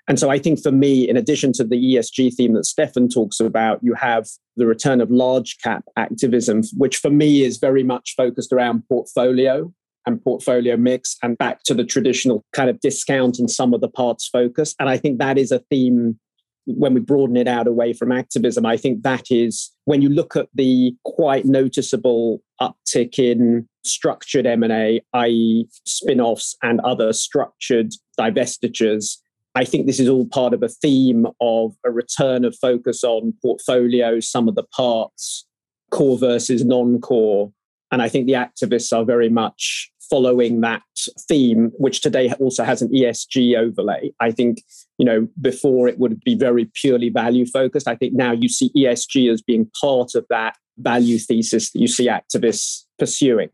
And 0.08 0.18
so 0.18 0.28
I 0.30 0.38
think 0.38 0.60
for 0.60 0.72
me, 0.72 1.08
in 1.08 1.16
addition 1.16 1.52
to 1.54 1.64
the 1.64 1.76
ESG 1.76 2.34
theme 2.34 2.54
that 2.54 2.64
Stefan 2.64 3.08
talks 3.08 3.38
about, 3.38 3.78
you 3.82 3.94
have 3.94 4.28
the 4.56 4.66
return 4.66 5.00
of 5.00 5.10
large 5.10 5.58
cap 5.62 5.84
activism, 5.96 6.62
which 6.76 6.96
for 6.96 7.10
me 7.10 7.42
is 7.42 7.58
very 7.58 7.84
much 7.84 8.14
focused 8.16 8.52
around 8.52 8.82
portfolio 8.88 9.72
and 10.06 10.22
portfolio 10.22 10.76
mix 10.76 11.16
and 11.22 11.38
back 11.38 11.62
to 11.64 11.74
the 11.74 11.84
traditional 11.84 12.44
kind 12.52 12.68
of 12.68 12.80
discount 12.80 13.38
and 13.38 13.50
sum 13.50 13.72
of 13.72 13.80
the 13.80 13.88
parts 13.88 14.26
focus. 14.26 14.74
And 14.80 14.88
I 14.88 14.96
think 14.96 15.18
that 15.18 15.38
is 15.38 15.52
a 15.52 15.60
theme 15.70 16.18
when 16.66 16.94
we 16.94 17.00
broaden 17.00 17.36
it 17.36 17.48
out 17.48 17.66
away 17.66 17.92
from 17.92 18.12
activism. 18.12 18.66
I 18.66 18.76
think 18.76 19.02
that 19.02 19.30
is 19.30 19.70
when 19.84 20.02
you 20.02 20.08
look 20.08 20.36
at 20.36 20.48
the 20.54 20.94
quite 21.04 21.44
noticeable 21.44 22.42
uptick 22.60 23.18
in 23.18 23.68
structured 23.84 24.46
M&A, 24.46 25.00
i.e. 25.14 25.66
spin-offs 25.86 26.56
and 26.62 26.80
other 26.80 27.12
structured 27.12 27.92
divestitures, 28.18 29.16
I 29.54 29.64
think 29.64 29.86
this 29.86 29.98
is 29.98 30.08
all 30.08 30.26
part 30.26 30.54
of 30.54 30.62
a 30.62 30.68
theme 30.68 31.26
of 31.40 31.74
a 31.84 31.90
return 31.90 32.44
of 32.44 32.56
focus 32.56 33.02
on 33.02 33.34
portfolio, 33.42 34.20
sum 34.20 34.48
of 34.48 34.54
the 34.54 34.66
parts, 34.74 35.46
core 35.90 36.18
versus 36.18 36.64
non 36.64 37.00
core. 37.00 37.52
And 37.90 38.00
I 38.00 38.08
think 38.08 38.26
the 38.26 38.34
activists 38.34 38.96
are 38.96 39.04
very 39.04 39.28
much 39.28 39.90
following 40.10 40.60
that 40.60 40.82
theme, 41.28 41.70
which 41.78 42.00
today 42.00 42.32
also 42.40 42.64
has 42.64 42.82
an 42.82 42.88
ESG 42.88 43.56
overlay. 43.56 44.10
I 44.20 44.32
think, 44.32 44.62
you 44.98 45.06
know, 45.06 45.28
before 45.40 45.88
it 45.88 45.98
would 45.98 46.20
be 46.24 46.34
very 46.34 46.70
purely 46.74 47.08
value 47.08 47.46
focused. 47.46 47.88
I 47.88 47.94
think 47.94 48.12
now 48.12 48.32
you 48.32 48.48
see 48.48 48.70
ESG 48.76 49.32
as 49.32 49.40
being 49.40 49.70
part 49.80 50.14
of 50.14 50.26
that 50.28 50.56
value 50.78 51.18
thesis 51.18 51.70
that 51.70 51.78
you 51.78 51.88
see 51.88 52.08
activists 52.08 52.84
pursuing. 52.98 53.50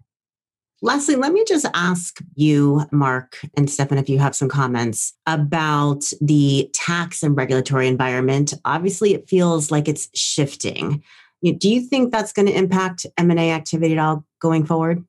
Lastly, 0.82 1.16
let 1.16 1.32
me 1.32 1.42
just 1.48 1.66
ask 1.72 2.18
you, 2.34 2.86
Mark 2.92 3.38
and 3.56 3.68
Stefan, 3.68 3.98
if 3.98 4.08
you 4.08 4.18
have 4.18 4.36
some 4.36 4.48
comments 4.48 5.14
about 5.26 6.04
the 6.20 6.70
tax 6.74 7.22
and 7.22 7.36
regulatory 7.36 7.88
environment. 7.88 8.52
Obviously, 8.64 9.14
it 9.14 9.28
feels 9.28 9.70
like 9.70 9.88
it's 9.88 10.08
shifting. 10.14 11.02
Do 11.42 11.70
you 11.70 11.80
think 11.80 12.12
that's 12.12 12.32
going 12.32 12.46
to 12.46 12.56
impact 12.56 13.06
M&A 13.16 13.52
activity 13.52 13.94
at 13.94 13.98
all 13.98 14.24
going 14.40 14.66
forward? 14.66 15.04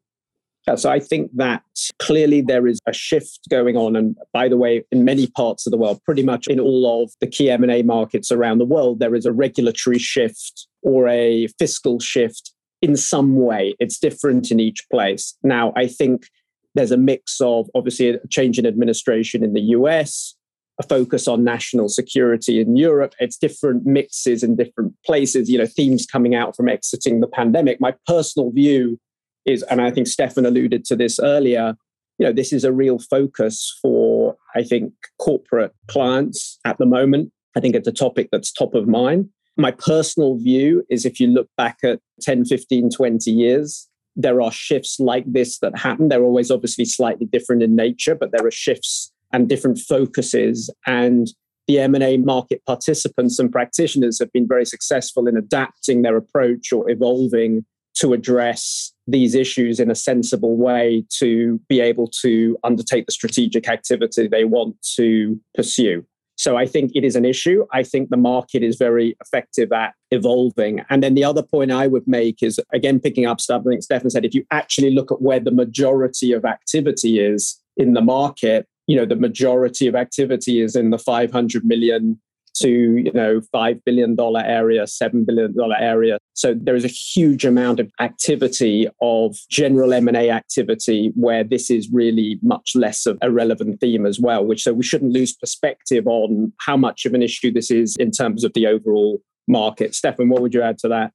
Yeah, 0.67 0.75
so 0.75 0.89
I 0.89 0.99
think 0.99 1.31
that 1.35 1.63
clearly 1.99 2.41
there 2.41 2.67
is 2.67 2.79
a 2.85 2.93
shift 2.93 3.39
going 3.49 3.77
on. 3.77 3.95
And 3.95 4.17
by 4.33 4.49
the 4.49 4.57
way, 4.57 4.83
in 4.91 5.05
many 5.05 5.27
parts 5.27 5.65
of 5.65 5.71
the 5.71 5.77
world, 5.77 6.01
pretty 6.03 6.23
much 6.23 6.47
in 6.47 6.59
all 6.59 7.03
of 7.03 7.11
the 7.21 7.27
key 7.27 7.49
M&A 7.49 7.83
markets 7.83 8.33
around 8.33 8.57
the 8.57 8.65
world, 8.65 8.99
there 8.99 9.15
is 9.15 9.25
a 9.25 9.31
regulatory 9.31 9.97
shift 9.97 10.67
or 10.81 11.07
a 11.07 11.47
fiscal 11.57 12.01
shift 12.01 12.53
in 12.81 12.97
some 12.97 13.37
way. 13.37 13.75
It's 13.79 13.97
different 13.97 14.51
in 14.51 14.59
each 14.59 14.85
place. 14.91 15.37
Now, 15.41 15.71
I 15.77 15.87
think 15.87 16.27
there's 16.75 16.91
a 16.91 16.97
mix 16.97 17.39
of 17.39 17.69
obviously 17.73 18.09
a 18.09 18.27
change 18.27 18.59
in 18.59 18.65
administration 18.65 19.45
in 19.45 19.53
the 19.53 19.61
US, 19.61 20.35
a 20.79 20.83
focus 20.83 21.29
on 21.29 21.45
national 21.45 21.87
security 21.87 22.59
in 22.59 22.75
Europe. 22.75 23.15
It's 23.19 23.37
different 23.37 23.85
mixes 23.85 24.43
in 24.43 24.57
different 24.57 24.95
places, 25.05 25.49
you 25.49 25.57
know, 25.57 25.65
themes 25.65 26.05
coming 26.05 26.35
out 26.35 26.57
from 26.57 26.67
exiting 26.67 27.21
the 27.21 27.27
pandemic. 27.27 27.79
My 27.79 27.95
personal 28.05 28.51
view 28.51 28.99
is, 29.47 29.63
and 29.63 29.81
I 29.81 29.89
think 29.89 30.07
Stefan 30.07 30.45
alluded 30.45 30.85
to 30.85 30.95
this 30.95 31.19
earlier, 31.19 31.75
you 32.19 32.25
know, 32.25 32.33
this 32.33 32.51
is 32.51 32.63
a 32.63 32.73
real 32.73 32.99
focus 32.99 33.77
for, 33.81 34.35
I 34.55 34.63
think, 34.63 34.93
corporate 35.19 35.73
clients 35.87 36.59
at 36.65 36.77
the 36.77 36.85
moment. 36.85 37.31
I 37.55 37.59
think 37.59 37.75
it's 37.75 37.87
a 37.87 37.93
topic 37.93 38.29
that's 38.31 38.51
top 38.51 38.75
of 38.75 38.87
mind. 38.87 39.29
My 39.55 39.71
personal 39.71 40.37
view 40.37 40.83
is 40.89 41.05
if 41.05 41.19
you 41.19 41.27
look 41.27 41.47
back 41.57 41.77
at 41.83 41.99
10, 42.21 42.45
15, 42.45 42.91
20 42.91 43.31
years, 43.31 43.87
there 44.15 44.41
are 44.41 44.51
shifts 44.51 44.99
like 44.99 45.25
this 45.31 45.59
that 45.59 45.77
happen. 45.77 46.09
They're 46.09 46.23
always 46.23 46.51
obviously 46.51 46.85
slightly 46.85 47.27
different 47.27 47.63
in 47.63 47.75
nature, 47.75 48.15
but 48.15 48.31
there 48.31 48.45
are 48.45 48.51
shifts 48.51 49.11
and 49.31 49.47
different 49.47 49.79
focuses. 49.79 50.69
And 50.85 51.27
the 51.67 51.79
M&A 51.79 52.17
market 52.17 52.63
participants 52.65 53.39
and 53.39 53.51
practitioners 53.51 54.19
have 54.19 54.31
been 54.31 54.47
very 54.47 54.65
successful 54.65 55.27
in 55.27 55.37
adapting 55.37 56.01
their 56.01 56.17
approach 56.17 56.71
or 56.71 56.89
evolving 56.89 57.65
to 57.99 58.13
address 58.13 58.93
these 59.07 59.35
issues 59.35 59.79
in 59.79 59.89
a 59.89 59.95
sensible 59.95 60.57
way 60.57 61.05
to 61.19 61.59
be 61.69 61.79
able 61.79 62.07
to 62.21 62.57
undertake 62.63 63.05
the 63.05 63.11
strategic 63.11 63.67
activity 63.67 64.27
they 64.27 64.43
want 64.43 64.75
to 64.95 65.39
pursue. 65.55 66.05
So 66.37 66.55
I 66.55 66.67
think 66.67 66.91
it 66.93 67.03
is 67.03 67.15
an 67.15 67.25
issue. 67.25 67.65
I 67.73 67.81
think 67.81 68.09
the 68.09 68.17
market 68.17 68.61
is 68.61 68.77
very 68.77 69.17
effective 69.21 69.71
at 69.71 69.93
evolving. 70.11 70.81
And 70.89 71.01
then 71.01 71.15
the 71.15 71.23
other 71.23 71.41
point 71.41 71.71
I 71.71 71.87
would 71.87 72.07
make 72.07 72.43
is 72.43 72.59
again, 72.71 72.99
picking 72.99 73.25
up 73.25 73.41
stuff 73.41 73.63
I 73.65 73.69
think 73.71 73.83
Stefan 73.83 74.11
said, 74.11 74.23
if 74.23 74.35
you 74.35 74.45
actually 74.51 74.91
look 74.91 75.11
at 75.11 75.21
where 75.21 75.39
the 75.39 75.51
majority 75.51 76.33
of 76.33 76.45
activity 76.45 77.19
is 77.19 77.59
in 77.75 77.93
the 77.93 78.01
market, 78.01 78.67
you 78.85 78.95
know, 78.95 79.05
the 79.05 79.15
majority 79.15 79.87
of 79.87 79.95
activity 79.95 80.61
is 80.61 80.75
in 80.75 80.91
the 80.91 80.99
500 80.99 81.65
million 81.65 82.21
to 82.61 82.69
you 82.69 83.11
know 83.13 83.41
five 83.51 83.83
billion 83.85 84.15
dollar 84.15 84.41
area, 84.45 84.87
seven 84.87 85.25
billion 85.25 85.55
dollar 85.55 85.75
area. 85.77 86.17
So 86.33 86.53
there 86.53 86.75
is 86.75 86.85
a 86.85 86.89
huge 86.89 87.45
amount 87.45 87.79
of 87.79 87.91
activity 87.99 88.87
of 89.01 89.35
general 89.49 89.93
M 89.93 90.07
and 90.07 90.17
A 90.17 90.29
activity 90.29 91.11
where 91.15 91.43
this 91.43 91.69
is 91.69 91.89
really 91.91 92.39
much 92.41 92.71
less 92.75 93.05
of 93.05 93.17
a 93.21 93.31
relevant 93.31 93.79
theme 93.79 94.05
as 94.05 94.19
well. 94.19 94.45
Which 94.45 94.63
so 94.63 94.73
we 94.73 94.83
shouldn't 94.83 95.13
lose 95.13 95.33
perspective 95.33 96.07
on 96.07 96.53
how 96.59 96.77
much 96.77 97.05
of 97.05 97.13
an 97.13 97.21
issue 97.21 97.51
this 97.51 97.71
is 97.71 97.95
in 97.97 98.11
terms 98.11 98.43
of 98.43 98.53
the 98.53 98.67
overall 98.67 99.21
market. 99.47 99.95
Stefan, 99.95 100.29
what 100.29 100.41
would 100.41 100.53
you 100.53 100.61
add 100.61 100.77
to 100.79 100.87
that? 100.89 101.11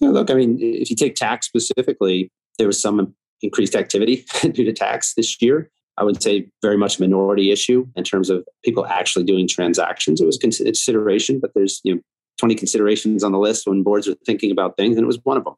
Yeah, 0.00 0.10
look, 0.10 0.30
I 0.30 0.34
mean, 0.34 0.58
if 0.60 0.90
you 0.90 0.96
take 0.96 1.14
tax 1.14 1.46
specifically, 1.46 2.30
there 2.58 2.66
was 2.66 2.80
some 2.80 3.14
increased 3.42 3.74
activity 3.74 4.24
due 4.42 4.64
to 4.64 4.72
tax 4.72 5.14
this 5.14 5.40
year. 5.40 5.70
I 5.98 6.04
would 6.04 6.22
say 6.22 6.48
very 6.62 6.76
much 6.76 6.98
minority 6.98 7.50
issue 7.50 7.86
in 7.96 8.04
terms 8.04 8.30
of 8.30 8.44
people 8.64 8.86
actually 8.86 9.24
doing 9.24 9.46
transactions. 9.46 10.20
It 10.20 10.26
was 10.26 10.38
consideration, 10.38 11.38
but 11.38 11.52
there's 11.54 11.80
you 11.84 11.94
know 11.94 12.00
20 12.38 12.54
considerations 12.54 13.22
on 13.22 13.32
the 13.32 13.38
list 13.38 13.66
when 13.66 13.82
boards 13.82 14.08
are 14.08 14.14
thinking 14.26 14.50
about 14.50 14.76
things, 14.76 14.96
and 14.96 15.04
it 15.04 15.06
was 15.06 15.20
one 15.24 15.36
of 15.36 15.44
them. 15.44 15.54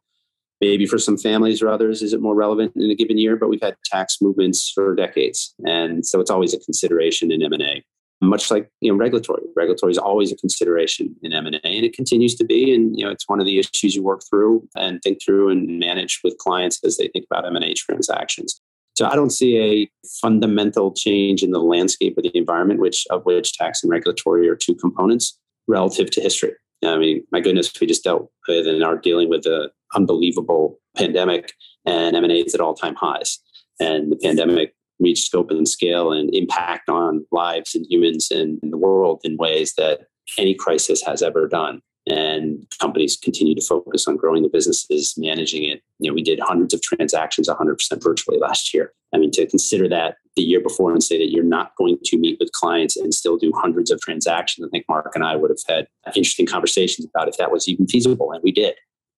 Maybe 0.61 0.85
for 0.85 0.97
some 0.97 1.17
families 1.17 1.61
or 1.61 1.69
others, 1.69 2.01
is 2.01 2.13
it 2.13 2.21
more 2.21 2.35
relevant 2.35 2.73
in 2.75 2.89
a 2.89 2.95
given 2.95 3.17
year? 3.17 3.35
But 3.35 3.49
we've 3.49 3.61
had 3.61 3.75
tax 3.85 4.17
movements 4.21 4.71
for 4.73 4.95
decades, 4.95 5.53
and 5.65 6.05
so 6.05 6.19
it's 6.19 6.31
always 6.31 6.53
a 6.53 6.59
consideration 6.59 7.31
in 7.31 7.41
M 7.41 7.53
and 7.53 7.63
A. 7.63 7.83
Much 8.21 8.49
like 8.49 8.69
you 8.79 8.91
know, 8.91 8.97
regulatory. 8.97 9.43
Regulatory 9.55 9.91
is 9.91 9.97
always 9.97 10.31
a 10.31 10.37
consideration 10.37 11.13
in 11.21 11.33
M 11.33 11.45
and 11.45 11.55
A, 11.55 11.67
and 11.67 11.85
it 11.85 11.93
continues 11.93 12.35
to 12.35 12.45
be. 12.45 12.73
And 12.73 12.97
you 12.97 13.05
know, 13.05 13.11
it's 13.11 13.27
one 13.27 13.39
of 13.39 13.45
the 13.45 13.59
issues 13.59 13.95
you 13.95 14.03
work 14.03 14.21
through 14.29 14.67
and 14.75 15.01
think 15.01 15.19
through 15.23 15.49
and 15.49 15.79
manage 15.79 16.19
with 16.23 16.37
clients 16.37 16.79
as 16.83 16.97
they 16.97 17.07
think 17.09 17.25
about 17.29 17.45
M 17.45 17.55
and 17.55 17.65
A 17.65 17.73
transactions. 17.73 18.61
So 18.95 19.07
I 19.07 19.15
don't 19.15 19.31
see 19.31 19.59
a 19.59 19.89
fundamental 20.21 20.93
change 20.93 21.43
in 21.43 21.51
the 21.51 21.59
landscape 21.59 22.17
of 22.17 22.23
the 22.23 22.37
environment, 22.37 22.79
which 22.79 23.05
of 23.09 23.25
which 23.25 23.53
tax 23.53 23.83
and 23.83 23.91
regulatory 23.91 24.47
are 24.47 24.55
two 24.55 24.75
components 24.75 25.37
relative 25.67 26.09
to 26.11 26.21
history. 26.21 26.53
I 26.83 26.97
mean, 26.97 27.23
my 27.31 27.41
goodness, 27.41 27.71
we 27.79 27.87
just 27.87 28.03
dealt 28.03 28.31
with 28.47 28.67
and 28.67 28.83
are 28.83 28.97
dealing 28.97 29.29
with 29.29 29.45
an 29.45 29.69
unbelievable 29.95 30.79
pandemic 30.95 31.53
and 31.85 32.15
M&A 32.15 32.41
at 32.41 32.59
all-time 32.59 32.95
highs. 32.95 33.39
And 33.79 34.11
the 34.11 34.17
pandemic 34.17 34.73
reached 34.99 35.25
scope 35.25 35.51
and 35.51 35.67
scale 35.67 36.11
and 36.13 36.33
impact 36.33 36.87
on 36.89 37.25
lives 37.31 37.75
and 37.75 37.85
humans 37.89 38.31
and 38.31 38.59
the 38.63 38.77
world 38.77 39.21
in 39.23 39.35
ways 39.37 39.73
that 39.77 40.07
any 40.37 40.53
crisis 40.53 41.03
has 41.03 41.21
ever 41.21 41.47
done 41.47 41.81
and 42.07 42.65
companies 42.79 43.17
continue 43.17 43.55
to 43.55 43.61
focus 43.61 44.07
on 44.07 44.17
growing 44.17 44.43
the 44.43 44.49
businesses, 44.49 45.15
managing 45.17 45.63
it. 45.63 45.81
You 45.99 46.09
know, 46.09 46.13
we 46.13 46.21
did 46.21 46.39
hundreds 46.39 46.73
of 46.73 46.81
transactions 46.81 47.49
100% 47.49 48.03
virtually 48.03 48.37
last 48.37 48.73
year. 48.73 48.93
I 49.13 49.17
mean, 49.17 49.31
to 49.31 49.47
consider 49.47 49.89
that 49.89 50.17
the 50.35 50.43
year 50.43 50.59
before 50.59 50.91
and 50.91 51.03
say 51.03 51.17
that 51.17 51.31
you're 51.31 51.43
not 51.43 51.75
going 51.77 51.97
to 52.03 52.17
meet 52.17 52.37
with 52.39 52.51
clients 52.51 52.95
and 52.95 53.13
still 53.13 53.37
do 53.37 53.51
hundreds 53.55 53.89
of 53.89 54.01
transactions, 54.01 54.67
I 54.67 54.69
think 54.69 54.85
Mark 54.87 55.11
and 55.15 55.23
I 55.23 55.35
would 55.35 55.49
have 55.49 55.59
had 55.67 55.87
interesting 56.15 56.45
conversations 56.45 57.07
about 57.07 57.27
if 57.27 57.37
that 57.37 57.51
was 57.51 57.67
even 57.67 57.87
feasible, 57.87 58.31
and 58.31 58.43
we 58.43 58.51
did. 58.51 58.75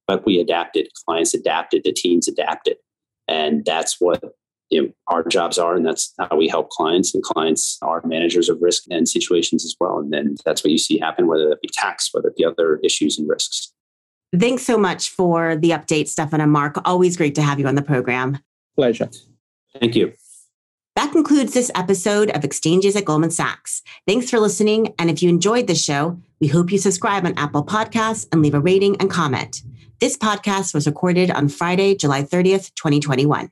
But 0.08 0.26
we 0.26 0.40
adapted, 0.40 0.88
clients 1.06 1.34
adapted, 1.34 1.84
the 1.84 1.92
teams 1.92 2.30
adapted. 2.30 2.78
And 3.28 3.66
that's 3.66 4.00
what 4.00 4.24
you 4.70 4.82
know, 4.82 4.90
our 5.08 5.24
jobs 5.24 5.58
are, 5.58 5.76
and 5.76 5.86
that's 5.86 6.14
how 6.20 6.36
we 6.36 6.48
help 6.48 6.70
clients. 6.70 7.14
And 7.14 7.24
clients 7.24 7.78
are 7.82 8.02
managers 8.06 8.50
of 8.50 8.62
risk 8.62 8.84
and 8.90 9.08
situations 9.08 9.64
as 9.66 9.76
well. 9.80 10.00
And 10.00 10.12
then 10.12 10.36
that's 10.46 10.64
what 10.64 10.72
you 10.72 10.78
see 10.78 10.98
happen, 10.98 11.28
whether 11.28 11.50
that 11.50 11.62
be 11.62 11.70
tax, 11.72 12.10
whether 12.12 12.30
it 12.30 12.36
be 12.36 12.46
other 12.46 12.80
issues 12.84 13.18
and 13.18 13.28
risks. 13.28 13.74
Thanks 14.38 14.64
so 14.64 14.78
much 14.78 15.10
for 15.10 15.56
the 15.56 15.70
update, 15.70 16.08
Stefan 16.08 16.42
and 16.42 16.52
Mark. 16.52 16.78
Always 16.86 17.16
great 17.16 17.36
to 17.36 17.42
have 17.42 17.60
you 17.60 17.68
on 17.68 17.76
the 17.76 17.82
program. 17.82 18.40
Pleasure. 18.76 19.10
Thank 19.80 19.96
you. 19.96 20.14
That 20.96 21.12
concludes 21.12 21.54
this 21.54 21.72
episode 21.76 22.32
of 22.32 22.44
Exchanges 22.44 22.96
at 22.96 23.06
Goldman 23.06 23.30
Sachs. 23.30 23.84
Thanks 24.08 24.30
for 24.30 24.40
listening. 24.40 24.96
And 24.98 25.10
if 25.10 25.22
you 25.22 25.30
enjoyed 25.30 25.68
the 25.68 25.76
show, 25.76 26.20
we 26.42 26.48
hope 26.48 26.72
you 26.72 26.80
subscribe 26.80 27.26
on 27.26 27.36
Apple 27.38 27.64
Podcasts 27.64 28.28
and 28.32 28.42
leave 28.42 28.56
a 28.56 28.60
rating 28.60 28.98
and 28.98 29.10
comment. 29.10 29.62
This 30.00 30.18
podcast 30.18 30.74
was 30.74 30.88
recorded 30.88 31.32
on 31.32 31.50
Friday, 31.50 31.96
July 31.96 32.24
30th, 32.24 32.74
2021. 32.76 33.52